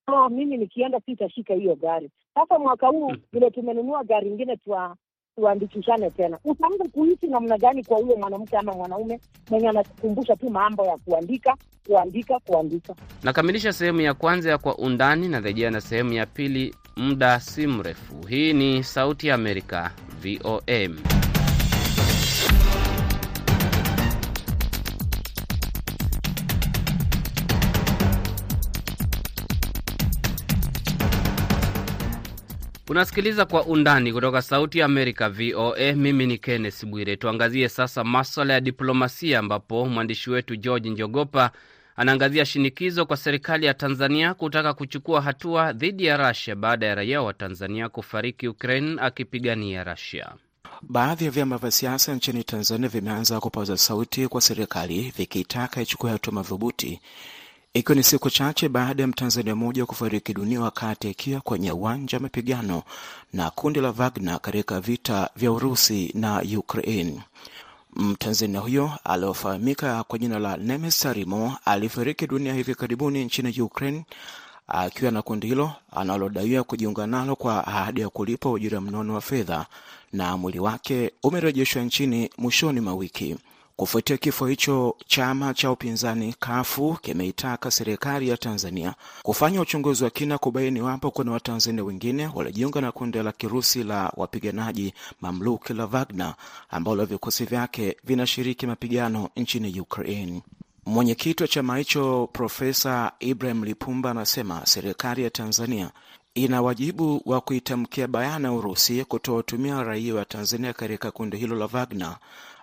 oh, 0.07 0.29
mimi 0.29 0.57
nikienda 0.57 1.01
sitashika 1.01 1.55
hiyo 1.55 1.75
gari. 1.77 2.11
Sasa 2.35 2.59
mwaka 2.59 2.87
huu 2.87 3.13
vile 3.33 3.51
tumenunua 3.51 4.05
gari 4.05 4.29
ingine 4.31 4.57
tua 4.57 4.97
tuandikishane 5.37 6.11
tena. 6.11 6.39
Utaanza 6.45 6.85
kuishi 6.93 7.27
namna 7.27 7.59
gani 7.59 7.85
kwa 7.85 7.99
huyo 7.99 8.17
mwanamke 8.17 8.57
ama 8.57 8.73
mwanaume 8.73 9.21
mwenye 9.51 9.69
anakukumbusha 9.69 10.37
tu 10.37 10.51
mambo 10.51 10.85
ya 10.87 10.97
kuandika 10.97 11.57
kuandika 11.87 12.39
kuandika? 12.41 12.95
Nakamilisha 13.23 13.73
sehemu 13.73 14.01
ya 14.01 14.15
kwanza 14.15 14.51
ya 14.51 14.59
Kwa 14.59 14.79
Undani 14.79 15.29
na 15.29 15.41
rejea 15.41 15.71
na 15.71 15.81
sehemu 15.81 16.13
ya 16.13 16.27
pili 16.27 16.75
muda 16.97 17.41
si 17.41 17.67
mrefu. 17.67 18.27
Hii 18.29 18.53
ni 18.53 18.85
Sauti 18.85 19.27
ya 19.27 19.35
Amerika, 19.35 19.91
VOM. 20.23 20.97
Unasikiliza 32.93 33.45
Kwa 33.45 33.65
Undani 33.65 34.13
kutoka 34.13 34.43
Sauti 34.43 34.79
ya 34.79 34.85
Amerika, 34.85 35.29
VOA. 35.31 35.93
Mimi 35.93 36.27
ni 36.27 36.39
Kenneth 36.39 36.85
Bwire. 36.87 37.17
Tuangazie 37.17 37.69
sasa 37.69 38.05
maswala 38.05 38.53
ya 38.55 38.61
diplomasia, 38.61 39.39
ambapo 39.39 39.87
mwandishi 39.87 40.31
wetu 40.31 40.57
George 40.57 40.91
Njogopa 40.91 41.51
anaangazia 41.97 42.45
shinikizo 42.47 43.07
kwa 43.07 43.17
serikali 43.17 43.67
ya 43.67 43.75
Tanzania 43.75 44.35
kutaka 44.35 44.75
kuchukua 44.75 45.21
hatua 45.23 45.73
dhidi 45.73 46.05
ya 46.05 46.17
Russia 46.29 46.55
baada 46.57 46.87
ya 46.87 46.95
raia 46.95 47.23
wa 47.23 47.33
Tanzania 47.35 47.89
kufariki 47.89 48.49
Ukraine 48.49 49.01
akipigania 49.01 49.85
Russia. 49.85 50.33
Baadhi 50.83 51.25
ya 51.25 51.31
vyama 51.31 51.59
vya 51.59 51.71
siasa 51.71 52.15
nchini 52.15 52.45
Tanzania 52.45 52.89
vimeanza 52.89 53.41
kupaza 53.41 53.77
sauti 53.77 54.29
kwa 54.29 54.41
serikali 54.41 55.13
vikitaka 55.17 55.83
ichukue 55.83 56.11
hatua 56.11 56.33
madhubuti 56.33 57.01
ikiwa 57.75 57.95
ni 57.97 58.03
siku 58.03 58.31
chache 58.31 58.69
baada 58.69 59.03
ya 59.03 59.07
Mtanzania 59.09 59.57
mmoja 59.57 59.87
kufariki 59.87 60.35
dunia 60.35 60.61
wakati 60.61 61.09
akiwa 61.09 61.41
kwenye 61.41 61.73
uwanja 61.73 62.17
wa 62.19 62.23
mapigano 62.23 62.83
na 63.33 63.51
kundi 63.51 63.81
la 63.81 63.91
Wagner 63.99 64.41
katika 64.41 64.81
vita 64.81 65.31
vya 65.37 65.53
Urusi 65.53 66.11
na 66.15 66.43
Ukraine. 66.59 67.21
Mtanzania 67.97 68.61
huyo 68.61 68.91
aliofahamika 69.05 70.05
kwa 70.05 70.19
jina 70.19 70.39
la 70.39 70.57
Nemes 70.57 70.99
Tarimo 70.99 71.57
alifariki 71.65 72.27
dunia 72.27 72.55
hivi 72.55 72.75
karibuni 72.75 73.25
nchini 73.25 73.61
Ukraine 73.61 74.05
akiwa 74.69 75.11
na 75.11 75.23
kundi 75.23 75.47
hilo 75.47 75.73
analodaiwa 75.93 76.65
kujiunga 76.65 77.07
nalo 77.07 77.37
kwa 77.37 77.67
ahadi 77.67 78.01
ya 78.01 78.09
kulipa 78.09 78.51
ujira 78.51 78.81
mnono 78.81 79.15
wa 79.15 79.21
fedha, 79.21 79.67
na 80.13 80.37
mwili 80.37 80.59
wake 80.59 81.13
umerejeshwa 81.23 81.83
nchini 81.83 82.31
mwishoni 82.39 82.81
mwa 82.81 82.95
wiki. 82.95 83.37
Kufuatia 83.83 84.17
kifo 84.17 84.47
hicho, 84.47 84.97
chama 85.07 85.55
cha 85.55 85.71
upinzani 85.71 86.35
kafu 86.41 86.99
kimeitaka 87.03 87.71
serikali 87.71 88.29
ya 88.29 88.37
Tanzania 88.37 88.95
kufanya 89.23 89.61
uchunguzi 89.61 90.05
wa 90.05 90.11
kina 90.11 90.39
kubaini 90.39 90.79
iwapo 90.79 91.11
kuna 91.11 91.33
Watanzania 91.33 91.85
wengine 91.85 92.31
waliojiunga 92.35 92.81
na 92.81 92.93
kundi 92.93 93.23
la 93.23 93.33
Kirusi 93.33 93.85
la 93.85 94.13
wapiganaji 94.17 94.95
mamluki 95.21 95.73
la 95.75 95.87
Wagner 95.87 96.35
ambalo 96.71 97.05
vikosi 97.05 97.45
vyake 97.45 97.97
vinashiriki 98.05 98.67
mapigano 98.67 99.29
nchini 99.37 99.81
Ukraine. 99.81 100.43
Mwenyekiti 100.87 101.43
wa 101.43 101.49
chama 101.49 101.77
hicho 101.79 102.29
Profesa 102.33 103.13
Ibrahim 103.21 103.65
Lipumba 103.65 104.11
anasema 104.11 104.67
serikali 104.67 105.23
ya 105.25 105.31
Tanzania 105.31 105.91
ina 106.35 106.63
wajibu 106.63 107.23
wa 107.27 107.41
kuitamkia 107.41 108.09
bayana 108.09 108.53
Urusi 108.53 109.05
kutowatumia 109.05 109.83
raia 109.83 110.15
wa 110.15 110.25
Tanzania 110.25 110.73
katika 110.73 111.11
kundi 111.11 111.37
hilo 111.37 111.57
la 111.57 111.69
Wagner 111.73 112.17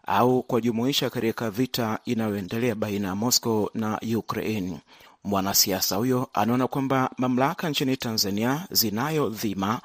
au 0.09 0.43
kuwajumuisha 0.43 1.09
katika 1.09 1.49
vita 1.51 1.99
inayoendelea 2.05 2.75
baina 2.75 3.07
ya 3.07 3.15
Moscow 3.15 3.69
na 3.73 3.99
Ukraine. 4.17 4.77
Mwanasiasa 5.23 5.95
huyo 5.95 6.27
anaona 6.33 6.67
kwamba 6.67 7.09
mamlaka 7.17 7.69
nchini 7.69 7.97
Tanzania 7.97 8.67
zinayo 8.71 9.29
dhima 9.29 9.79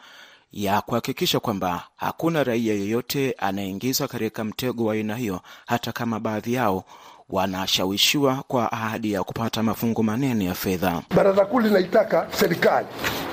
ya 0.52 0.80
kuhakikisha 0.80 1.40
kwamba 1.40 1.82
hakuna 1.96 2.44
raia 2.44 2.74
yeyote 2.74 3.32
anayeingizwa 3.38 4.08
katika 4.08 4.44
mtego 4.44 4.84
wa 4.84 4.94
aina 4.94 5.16
hiyo, 5.16 5.40
hata 5.66 5.92
kama 5.92 6.20
baadhi 6.20 6.52
yao 6.54 6.84
wanashawishiwa 7.30 8.44
kwa 8.48 8.72
ahadi 8.72 9.12
ya 9.12 9.24
kupata 9.24 9.62
mafungu 9.62 10.02
manene 10.02 10.44
ya 10.44 10.54
fedha. 10.54 11.02
Baraza 11.16 11.44
Kuu 11.44 11.60
linaitaka 11.60 12.26
serikali 12.30 12.86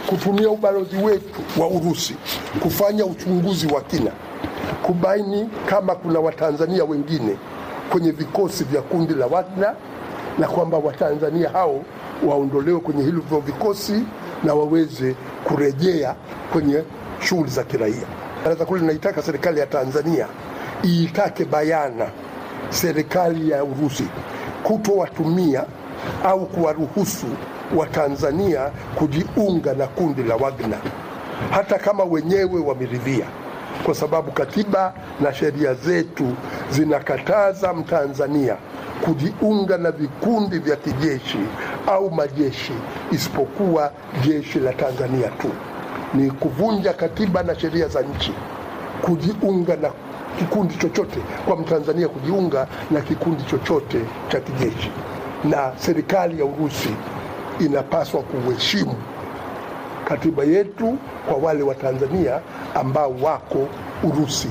kutumia 0.07 0.49
ubalozi 0.49 0.95
wetu 0.97 1.41
wa 1.57 1.67
Urusi 1.67 2.15
kufanya 2.59 3.05
uchunguzi 3.05 3.67
wa 3.67 3.81
kina 3.81 4.11
kubaini 4.83 5.49
kama 5.65 5.95
kuna 5.95 6.19
Watanzania 6.19 6.83
wengine 6.85 7.35
kwenye 7.89 8.11
vikosi 8.11 8.63
vya 8.63 8.81
kundi 8.81 9.13
la 9.13 9.25
Wagner 9.25 9.75
na 10.39 10.47
kwamba 10.47 10.77
Watanzania 10.77 11.49
hao 11.49 11.81
waondolewe 12.27 12.79
kwenye 12.79 13.03
hivyo 13.03 13.39
vikosi 13.39 14.03
na 14.43 14.53
waweze 14.53 15.15
kurejea 15.43 16.15
kwenye 16.53 16.83
shughuli 17.19 17.49
za 17.49 17.63
kiraia. 17.63 18.07
Baraza 18.43 18.65
Kuu 18.65 18.75
linaitaka 18.75 19.21
serikali 19.21 19.59
ya 19.59 19.65
Tanzania 19.65 20.27
iitake 20.85 21.45
bayana 21.45 22.07
serikali 22.69 23.49
ya 23.49 23.63
Urusi 23.63 24.05
kutowatumia 24.63 25.63
au 26.23 26.45
kuwaruhusu 26.45 27.27
Watanzania 27.75 28.69
kujiunga 28.95 29.73
na 29.73 29.87
kundi 29.87 30.23
la 30.23 30.35
Wagner 30.35 30.79
hata 31.51 31.77
kama 31.79 32.03
wenyewe 32.03 32.59
wameridhia 32.61 33.25
kwa 33.85 33.95
sababu 33.95 34.31
katiba 34.31 34.93
na 35.21 35.33
sheria 35.33 35.73
zetu 35.73 36.27
zinakataza 36.69 37.73
Mtanzania 37.73 38.55
kujiunga 39.05 39.77
na 39.77 39.91
vikundi 39.91 40.59
vya 40.59 40.75
kijeshi 40.75 41.39
au 41.87 42.11
majeshi 42.11 42.73
isipokuwa 43.11 43.91
jeshi 44.27 44.59
la 44.59 44.73
Tanzania 44.73 45.27
tu. 45.27 45.47
Ni 46.13 46.31
kuvunja 46.31 46.93
katiba 46.93 47.43
na 47.43 47.55
sheria 47.59 47.87
za 47.87 48.01
nchi 48.01 48.33
kujiunga 49.01 49.75
na 49.75 49.91
kikundi 50.39 50.75
chochote, 50.75 51.19
kwa 51.47 51.55
Mtanzania 51.57 52.07
kujiunga 52.07 52.67
na 52.91 53.01
kikundi 53.01 53.43
chochote 53.43 53.97
cha 54.27 54.39
kijeshi, 54.39 54.91
na 55.43 55.71
serikali 55.77 56.39
ya 56.39 56.45
Urusi 56.45 56.89
inapaswa 57.59 58.21
kuheshimu 58.21 58.95
katiba 60.11 60.43
yetu 60.43 60.97
kwa 61.27 61.35
wale 61.37 61.63
wa 61.63 61.75
Tanzania 61.75 62.41
ambao 62.75 63.15
wako 63.15 63.67
Urusi. 64.03 64.47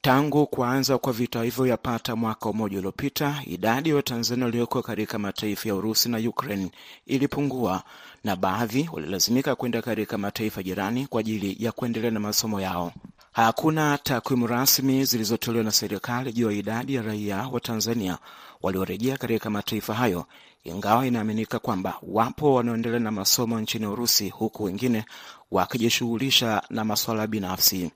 Tangu 0.00 0.46
kuanza 0.46 0.98
kwa 0.98 1.12
vita 1.12 1.42
hivyo 1.42 1.66
yapata 1.66 2.16
mwaka 2.16 2.52
mmoja 2.52 2.78
uliopita, 2.78 3.34
idadi 3.46 3.88
ya 3.88 3.96
Watanzania 3.96 4.44
walioko 4.44 4.82
katika 4.82 5.18
mataifa 5.18 5.68
ya 5.68 5.74
Urusi 5.74 6.08
na 6.08 6.18
Ukraine 6.18 6.70
ilipungua 7.06 7.82
na 8.24 8.36
baadhi 8.36 8.90
walilazimika 8.92 9.54
kwenda 9.56 9.82
katika 9.82 10.18
mataifa 10.18 10.62
jirani 10.62 11.06
kwa 11.06 11.20
ajili 11.20 11.56
ya 11.64 11.72
kuendelea 11.72 12.10
na 12.10 12.20
masomo 12.20 12.60
yao. 12.60 12.92
Hakuna 13.34 13.98
takwimu 13.98 14.46
rasmi 14.46 15.04
zilizotolewa 15.04 15.64
na 15.64 15.70
serikali 15.72 16.32
juu 16.32 16.50
ya 16.50 16.56
idadi 16.58 16.94
ya 16.94 17.02
raia 17.02 17.48
wa 17.52 17.60
Tanzania 17.60 18.18
waliorejea 18.62 19.16
katika 19.16 19.50
mataifa 19.50 19.94
hayo, 19.94 20.26
ingawa 20.64 21.06
inaaminika 21.06 21.58
kwamba 21.58 21.94
wapo 22.02 22.54
wanaoendelea 22.54 22.98
na 23.00 23.10
masomo 23.10 23.60
nchini 23.60 23.86
Urusi, 23.86 24.28
huku 24.28 24.64
wengine 24.64 25.04
wakijishughulisha 25.50 26.62
na 26.70 26.84
masuala 26.84 27.26
binafsi. 27.26 27.90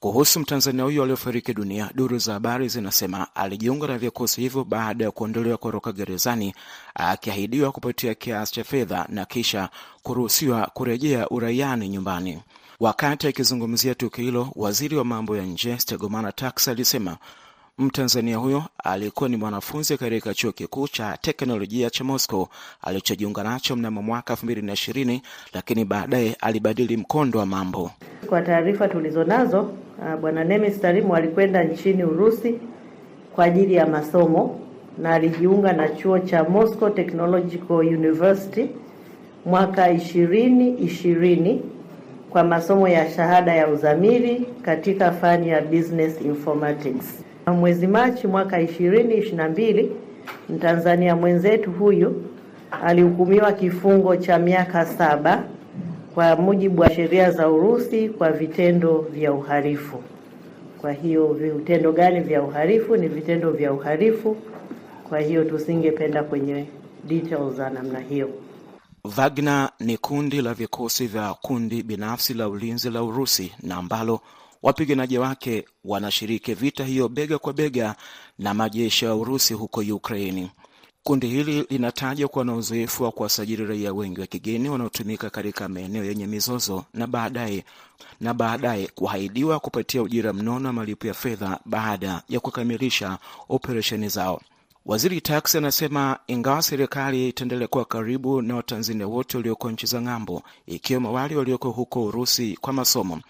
Kuhusu 0.00 0.40
Mtanzania 0.40 0.84
huyo 0.84 1.02
aliofariki 1.02 1.54
dunia, 1.54 1.90
duru 1.94 2.18
za 2.18 2.32
habari 2.32 2.68
zinasema 2.68 3.34
alijiunga 3.34 3.86
na 3.86 3.98
vikosi 3.98 4.40
hivyo 4.40 4.64
baada 4.64 5.04
ya 5.04 5.10
kuondolewa 5.10 5.56
kutoka 5.56 5.92
gerezani, 5.92 6.54
akiahidiwa 6.94 7.72
kupatia 7.72 8.14
kiasi 8.14 8.52
cha 8.52 8.64
fedha 8.64 9.06
na 9.08 9.24
kisha 9.24 9.68
kuruhusiwa 10.02 10.66
kurejea 10.74 11.28
uraiani 11.28 11.88
nyumbani. 11.88 12.42
Wakati 12.82 13.28
akizungumzia 13.28 13.94
tukio 13.94 14.24
hilo, 14.24 14.48
waziri 14.56 14.96
wa 14.96 15.04
mambo 15.04 15.36
ya 15.36 15.42
nje 15.44 15.78
Stegomana 15.78 16.32
Tax 16.32 16.68
alisema 16.68 17.16
Mtanzania 17.78 18.36
huyo 18.36 18.62
alikuwa 18.84 19.28
ni 19.28 19.36
mwanafunzi 19.36 19.96
katika 19.96 20.34
chuo 20.34 20.52
kikuu 20.52 20.88
cha 20.88 21.18
teknolojia 21.20 21.90
cha 21.90 22.04
Moscow 22.04 22.48
alichojiunga 22.82 23.42
nacho 23.42 23.76
mnamo 23.76 24.02
mwaka 24.02 24.32
elfu 24.32 24.44
mbili 24.46 24.62
na 24.62 24.72
ishirini, 24.72 25.22
lakini 25.52 25.84
baadaye 25.84 26.36
alibadili 26.40 26.96
mkondo 26.96 27.38
wa 27.38 27.46
mambo. 27.46 27.90
Kwa 28.28 28.42
taarifa 28.42 28.88
tulizonazo, 28.88 29.70
bwana 30.20 30.44
Nemis 30.44 30.80
Tarimu 30.80 31.16
alikwenda 31.16 31.64
nchini 31.64 32.04
Urusi 32.04 32.54
kwa 33.34 33.44
ajili 33.44 33.74
ya 33.74 33.86
masomo 33.86 34.60
na 34.98 35.14
alijiunga 35.14 35.72
na 35.72 35.88
chuo 35.88 36.18
cha 36.18 36.44
Moscow 36.44 36.90
Technological 36.90 37.76
University 37.76 38.68
mwaka 39.46 39.90
ishirini 39.90 40.74
ishirini 40.78 41.62
kwa 42.32 42.44
masomo 42.44 42.88
ya 42.88 43.10
shahada 43.10 43.54
ya 43.54 43.68
uzamili 43.68 44.46
katika 44.62 45.10
fani 45.12 45.48
ya 45.48 45.60
Business 45.60 46.20
Informatics. 46.20 47.24
Mwezi 47.46 47.86
Machi 47.86 48.26
mwaka 48.26 48.60
ishirini 48.60 49.14
ishirini 49.14 49.36
na 49.36 49.48
mbili 49.48 49.92
Mtanzania 50.50 51.16
mwenzetu 51.16 51.70
huyu 51.72 52.22
alihukumiwa 52.84 53.52
kifungo 53.52 54.16
cha 54.16 54.38
miaka 54.38 54.86
saba 54.86 55.42
kwa 56.14 56.36
mujibu 56.36 56.82
wa 56.82 56.90
sheria 56.90 57.30
za 57.30 57.48
Urusi 57.48 58.08
kwa 58.08 58.32
vitendo 58.32 58.98
vya 59.12 59.32
uhalifu. 59.32 59.98
Kwa 60.80 60.92
hiyo 60.92 61.26
vitendo 61.32 61.92
gani 61.92 62.20
vya 62.20 62.42
uhalifu? 62.42 62.96
Ni 62.96 63.08
vitendo 63.08 63.50
vya 63.50 63.72
uhalifu. 63.72 64.36
Kwa 65.08 65.20
hiyo 65.20 65.44
tusingependa 65.44 66.22
kwenye 66.22 66.64
details 67.08 67.54
za 67.54 67.70
namna 67.70 67.98
hiyo. 68.00 68.28
Wagner 69.04 69.70
ni 69.80 69.96
kundi 69.98 70.40
la 70.42 70.54
vikosi 70.54 71.06
vya 71.06 71.34
kundi 71.34 71.82
binafsi 71.82 72.34
la 72.34 72.48
ulinzi 72.48 72.90
la 72.90 73.02
Urusi 73.02 73.52
na 73.62 73.76
ambalo 73.76 74.20
wapiganaji 74.62 75.18
wake 75.18 75.64
wanashiriki 75.84 76.54
vita 76.54 76.84
hiyo 76.84 77.08
bega 77.08 77.38
kwa 77.38 77.52
bega 77.52 77.94
na 78.38 78.54
majeshi 78.54 79.04
ya 79.04 79.14
Urusi 79.14 79.54
huko 79.54 79.80
Ukraini. 79.80 80.50
Kundi 81.02 81.28
hili 81.28 81.66
linatajwa 81.70 82.28
kuwa 82.28 82.44
na 82.44 82.54
uzoefu 82.54 83.02
wa 83.04 83.12
kuwasajili 83.12 83.66
raia 83.66 83.92
wengi 83.92 84.20
wa 84.20 84.26
kigeni 84.26 84.68
wanaotumika 84.68 85.30
katika 85.30 85.68
maeneo 85.68 86.04
yenye 86.04 86.26
mizozo 86.26 86.84
na 86.94 87.06
baadaye 87.06 87.64
na 88.20 88.34
baadaye 88.34 88.86
kuahidiwa 88.94 89.60
kupatia 89.60 90.02
ujira 90.02 90.32
mnono 90.32 90.66
wa 90.68 90.72
malipo 90.72 91.06
ya 91.06 91.14
fedha 91.14 91.60
baada 91.64 92.22
ya 92.28 92.40
kukamilisha 92.40 93.18
operesheni 93.48 94.08
zao. 94.08 94.40
Waziri 94.86 95.20
Tax 95.20 95.54
anasema 95.54 96.18
ingawa 96.26 96.62
serikali 96.62 97.28
itaendelea 97.28 97.68
kuwa 97.68 97.84
karibu 97.84 98.42
na 98.42 98.56
Watanzania 98.56 99.06
wote 99.06 99.36
walioko 99.36 99.70
nchi 99.70 99.86
za 99.86 100.02
ng'ambo, 100.02 100.42
ikiwemo 100.66 101.12
wale 101.12 101.36
walioko 101.36 101.70
huko 101.70 102.04
Urusi 102.04 102.58
kwa 102.60 102.72
masomo, 102.72 103.20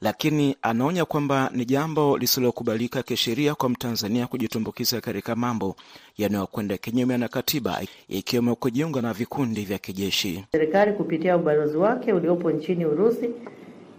lakini 0.00 0.56
anaonya 0.62 1.04
kwamba 1.04 1.50
ni 1.54 1.64
jambo 1.64 2.18
lisilokubalika 2.18 3.02
kisheria 3.02 3.54
kwa 3.54 3.68
Mtanzania 3.68 4.26
kujitumbukiza 4.26 5.00
katika 5.00 5.36
mambo 5.36 5.76
yanayokwenda 6.18 6.76
kinyume 6.76 7.18
na 7.18 7.28
katiba, 7.28 7.80
ikiwemo 8.08 8.54
kujiunga 8.56 9.02
na 9.02 9.12
vikundi 9.12 9.64
vya 9.64 9.78
kijeshi. 9.78 10.44
Serikali 10.52 10.92
kupitia 10.92 11.36
ubalozi 11.36 11.76
wake 11.76 12.12
uliopo 12.12 12.50
nchini 12.50 12.86
Urusi 12.86 13.30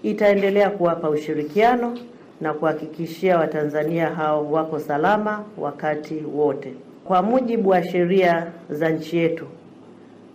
itaendelea 0.03 0.69
kuwapa 0.69 1.09
ushirikiano 1.09 1.97
na 2.41 2.53
kuhakikishia 2.53 3.37
Watanzania 3.37 4.09
hao 4.09 4.51
wako 4.51 4.79
salama 4.79 5.45
wakati 5.57 6.15
wote. 6.15 6.73
Kwa 7.09 7.21
mujibu 7.21 7.69
wa 7.69 7.83
sheria 7.83 8.47
za 8.69 8.89
nchi 8.89 9.17
yetu, 9.17 9.45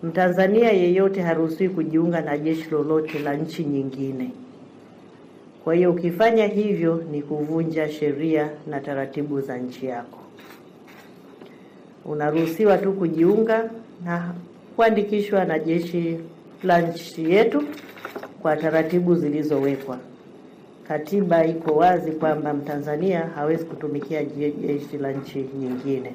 Mtanzania 0.02 0.70
yeyote 0.72 1.22
haruhusiwi 1.22 1.68
kujiunga 1.74 2.20
na 2.20 2.38
jeshi 2.38 2.70
lolote 2.70 3.18
la 3.18 3.34
nchi 3.34 3.64
nyingine. 3.64 4.30
Kwa 5.64 5.74
hiyo 5.74 5.90
ukifanya 5.90 6.46
hivyo 6.46 7.02
ni 7.10 7.22
kuvunja 7.22 7.88
sheria 7.88 8.50
na 8.66 8.80
taratibu 8.80 9.40
za 9.40 9.56
nchi 9.58 9.86
yako. 9.86 10.18
Unaruhusiwa 12.04 12.78
tu 12.78 12.92
kujiunga 12.92 13.70
na 14.04 14.34
kuandikishwa 14.76 15.44
na 15.44 15.58
jeshi 15.58 16.18
la 16.62 16.80
nchi 16.80 17.30
yetu 17.32 17.62
kwa 18.42 18.56
taratibu 18.56 19.14
zilizowekwa. 19.14 19.98
Katiba 20.88 21.46
iko 21.46 21.72
wazi 21.76 22.12
kwamba 22.12 22.54
Mtanzania 22.54 23.20
hawezi 23.34 23.64
kutumikia 23.64 24.24
jeshi 24.24 24.98
la 24.98 25.12
nchi 25.12 25.46
nyingine. 25.60 26.12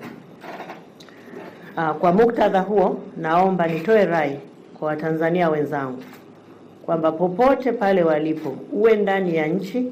Kwa 1.99 2.13
muktadha 2.13 2.59
huo, 2.61 3.01
naomba 3.17 3.67
nitoe 3.67 4.05
rai 4.05 4.39
kwa 4.79 4.87
Watanzania 4.87 5.49
wenzangu 5.49 6.03
kwamba 6.85 7.11
popote 7.11 7.71
pale 7.71 8.03
walipo, 8.03 8.57
uwe 8.71 8.95
ndani 8.95 9.35
ya 9.35 9.47
nchi, 9.47 9.91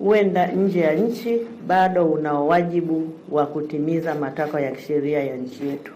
uwe 0.00 0.22
nje 0.56 0.80
ya 0.80 0.94
nchi, 0.94 1.38
bado 1.66 2.06
una 2.06 2.32
wajibu 2.32 3.08
wa 3.30 3.46
kutimiza 3.46 4.14
matakwa 4.14 4.60
ya 4.60 4.70
kisheria 4.70 5.24
ya 5.24 5.36
nchi 5.36 5.66
yetu. 5.68 5.92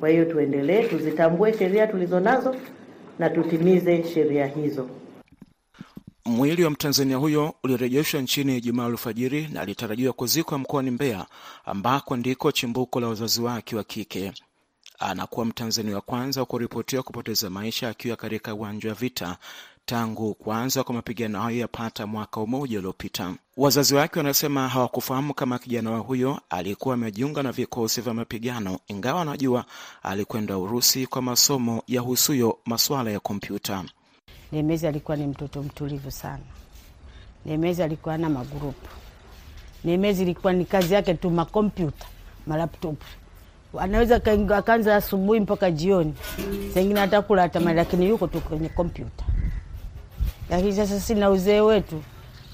Kwa 0.00 0.08
hiyo 0.08 0.24
tuendelee, 0.24 0.82
tuzitambue 0.88 1.52
sheria 1.58 1.86
tulizo 1.86 2.20
nazo 2.20 2.56
na 3.18 3.30
tutimize 3.30 4.04
sheria 4.14 4.46
hizo. 4.46 4.88
Mwili 6.24 6.64
wa 6.64 6.70
Mtanzania 6.70 7.16
huyo 7.16 7.54
ulirejeshwa 7.64 8.20
nchini 8.20 8.56
Ijumaa 8.56 8.86
alfajiri 8.86 9.48
na 9.52 9.60
alitarajiwa 9.60 10.12
kuzikwa 10.12 10.58
mkoani 10.58 10.90
Mbeya 10.90 11.26
ambako 11.64 12.16
ndiko 12.16 12.52
chimbuko 12.52 13.00
la 13.00 13.08
wazazi 13.08 13.42
wake 13.42 13.76
wa 13.76 13.84
kike. 13.84 14.32
Anakuwa 14.98 15.46
Mtanzania 15.46 15.94
wa 15.94 16.00
kwanza 16.00 16.40
wa 16.40 16.46
kuripotiwa 16.46 17.02
kupoteza 17.02 17.50
maisha 17.50 17.88
akiwa 17.88 18.16
katika 18.16 18.54
uwanja 18.54 18.88
wa 18.88 18.94
vita 18.94 19.36
tangu 19.86 20.34
kuanza 20.34 20.84
kwa 20.84 20.94
mapigano 20.94 21.40
hayo 21.42 21.58
yapata 21.58 22.06
mwaka 22.06 22.40
mmoja 22.46 22.78
uliopita. 22.78 23.34
Wazazi 23.56 23.94
wake 23.94 24.18
wanasema 24.18 24.68
hawakufahamu 24.68 25.34
kama 25.34 25.58
kijana 25.58 25.90
wa 25.90 25.98
huyo 25.98 26.40
alikuwa 26.50 26.94
amejiunga 26.94 27.42
na 27.42 27.52
vikosi 27.52 28.00
vya 28.00 28.14
mapigano, 28.14 28.78
ingawa 28.88 29.22
anajua 29.22 29.64
alikwenda 30.02 30.58
Urusi 30.58 31.06
kwa 31.06 31.22
masomo 31.22 31.82
ya 31.86 32.00
husuyo 32.00 32.58
masuala 32.66 33.10
ya 33.10 33.20
kompyuta. 33.20 33.84
Nemezi 34.52 34.86
alikuwa 34.86 35.16
ni 35.16 35.26
mtoto 35.26 35.62
mtulivu 35.62 36.10
sana. 36.10 36.42
Nemezi 37.46 37.82
alikuwa 37.82 38.18
na 38.18 38.28
magrupu. 38.28 38.88
Nemezi 39.84 40.22
ilikuwa 40.22 40.52
ni 40.52 40.64
kazi 40.64 40.94
yake 40.94 41.14
tu 41.14 41.30
makompyuta, 41.30 42.06
malaptopu 42.46 43.04
anaweza 43.80 44.20
akaanza 44.56 44.96
asubuhi 44.96 45.40
mpaka 45.40 45.70
jioni, 45.70 46.14
sengine 46.74 47.00
atakula 47.00 47.50
lakini 47.74 48.08
yuko 48.08 48.26
tu 48.26 48.40
kwenye 48.40 48.68
kompyuta. 48.68 49.24
Lakini 50.50 50.72
sasa 50.72 51.00
sina 51.00 51.30
uzee 51.30 51.60
wetu, 51.60 52.02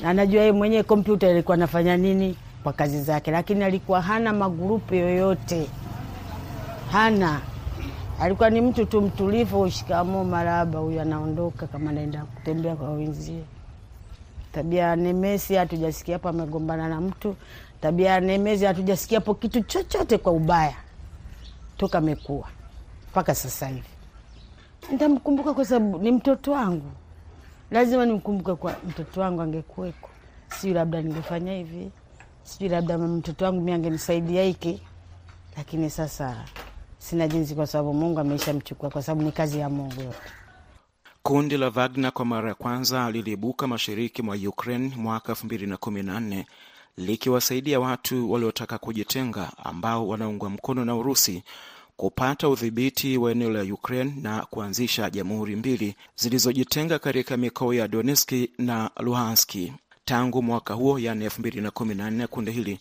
na 0.03 0.11
anajua 0.11 0.41
yeye 0.41 0.53
mwenyewe 0.53 0.83
kompyuta 0.83 1.31
ilikuwa 1.31 1.55
anafanya 1.55 1.97
nini 1.97 2.37
kwa 2.63 2.73
kazi 2.73 3.03
zake, 3.03 3.31
lakini 3.31 3.65
alikuwa 3.65 4.01
hana 4.03 4.33
magrupu 4.33 4.95
yoyote, 4.95 5.67
hana. 6.93 7.41
Alikuwa 8.21 8.51
ni 8.51 8.61
mtu 8.61 8.85
tu 8.87 9.01
mtulivu, 9.03 9.61
ushikamo, 9.61 10.25
maraba, 10.25 10.79
huyu 10.79 11.01
anaondoka 11.01 11.67
kama 11.67 11.93
naenda 11.93 12.21
kutembea 12.25 12.77
kwa 12.77 12.91
wenzie. 12.91 13.43
Tabia 14.53 14.97
Nemesi 14.97 15.55
hatujasikia 15.55 16.15
hapo 16.15 16.29
amegombana 16.29 16.89
na 16.89 17.01
mtu. 17.01 17.37
Tabia 17.81 18.11
ya 18.11 18.21
Nemesi 18.21 18.65
hatujasikia 18.65 19.19
hapo 19.19 19.35
kitu 19.35 19.61
chochote 19.61 20.19
kwa 20.19 20.33
ubaya 20.33 20.75
toka 21.81 21.99
amekuwa 21.99 22.49
mpaka 23.11 23.35
sasa 23.35 23.69
hivi. 23.69 23.89
Nitamkumbuka 24.93 25.55
kwa 25.55 25.65
sababu 25.65 25.99
ni 25.99 26.11
mtoto 26.13 26.53
wangu, 26.53 26.91
lazima 27.71 28.07
nimkumbuke 28.07 28.55
kwa 28.55 28.77
mtoto 28.89 29.21
wangu 29.21 29.43
angekuweko, 29.43 30.11
sijui 30.49 30.75
labda 30.75 31.03
ningefanya 31.03 31.53
hivi, 31.53 31.91
sijui 32.43 32.69
labda 32.69 32.99
mtoto 32.99 33.45
wangu 33.45 33.61
mi 33.61 33.73
angenisaidia 33.73 34.45
hiki, 34.45 34.83
lakini 35.57 35.91
sasa 35.91 36.45
sina 36.99 37.29
jinsi, 37.29 37.55
kwa 37.55 37.67
sababu 37.67 37.95
Mungu 37.95 38.21
ameisha 38.21 38.53
mchukua, 38.53 38.91
kwa 38.91 39.03
sababu 39.03 39.23
ni 39.23 39.33
kazi 39.33 39.59
ya 39.59 39.69
Mungu 39.71 40.01
yote. 40.01 40.19
Kundi 41.23 41.57
la 41.57 41.69
Wagner 41.75 42.13
kwa 42.13 42.25
mara 42.25 42.49
ya 42.49 42.55
kwanza 42.55 43.11
liliibuka 43.11 43.67
mashariki 43.67 44.23
mwa 44.23 44.37
Ukraine 44.37 44.93
mwaka 44.97 45.33
elfu 45.33 45.47
mbili 45.47 45.67
na 45.67 45.77
kumi 45.77 46.03
na 46.03 46.21
nne 46.21 46.47
likiwasaidia 46.97 47.81
watu 47.81 48.33
waliotaka 48.33 48.79
kujitenga 48.79 49.53
ambao 49.65 50.09
wanaungwa 50.09 50.51
mkono 50.51 50.85
na 50.85 50.97
Urusi 50.97 51.43
kupata 51.97 52.49
udhibiti 52.49 53.17
wa 53.17 53.31
eneo 53.33 53.51
la 53.51 53.63
Ukraine 53.75 54.15
na 54.23 54.47
kuanzisha 54.51 55.11
jamhuri 55.11 55.57
mbili 55.57 55.95
zilizojitenga 56.17 56.99
katika 56.99 57.37
mikoa 57.37 57.75
ya 57.75 57.89
Donetski 57.89 58.51
na 58.59 58.91
Luhanski. 59.01 59.73
Tangu 60.05 60.43
mwaka 60.43 60.75
huo, 60.75 60.99
yani 60.99 61.27
2014, 61.29 62.27
kundi 62.27 62.51
hili 62.53 62.79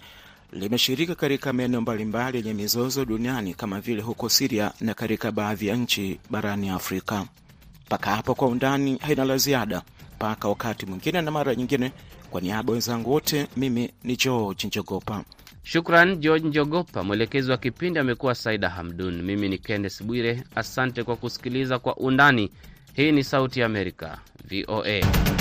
limeshirika 0.52 1.16
katika 1.16 1.54
maeneo 1.54 1.82
mbalimbali 1.82 2.38
yenye 2.38 2.54
mizozo 2.54 3.06
duniani 3.06 3.54
kama 3.54 3.82
vile 3.82 4.02
huko 4.02 4.30
Siria 4.30 4.72
na 4.82 4.94
katika 4.94 5.32
baadhi 5.32 5.68
ya 5.68 5.76
nchi 5.76 6.20
barani 6.30 6.70
Afrika. 6.70 7.26
Mpaka 7.86 8.16
hapo 8.16 8.36
kwa 8.36 8.48
undani 8.48 8.98
haina 8.98 9.26
la 9.26 9.38
ziada, 9.38 9.82
mpaka 10.16 10.48
wakati 10.50 10.86
mwingine 10.86 11.22
na 11.22 11.32
mara 11.32 11.56
nyingine. 11.56 11.92
Kwa 12.30 12.42
niaba 12.42 12.74
wenzangu 12.74 13.12
wote, 13.12 13.48
mimi 13.58 13.92
ni 14.04 14.16
George 14.16 14.68
Njogopa. 14.68 15.24
Shukran 15.64 16.16
George 16.16 16.48
Njogopa. 16.48 17.04
Mwelekezi 17.04 17.52
wa 17.52 17.58
kipindi 17.58 18.00
amekuwa 18.00 18.36
Saida 18.36 18.70
Hamdun. 18.70 19.22
Mimi 19.22 19.50
ni 19.50 19.58
Kennes 19.58 20.04
Bwire, 20.04 20.44
asante 20.56 21.04
kwa 21.04 21.16
kusikiliza 21.16 21.80
Kwa 21.80 21.96
Undani. 21.98 22.52
Hii 22.94 23.12
ni 23.12 23.24
Sauti 23.24 23.60
ya 23.60 23.66
Amerika, 23.66 24.18
VOA. 24.50 25.39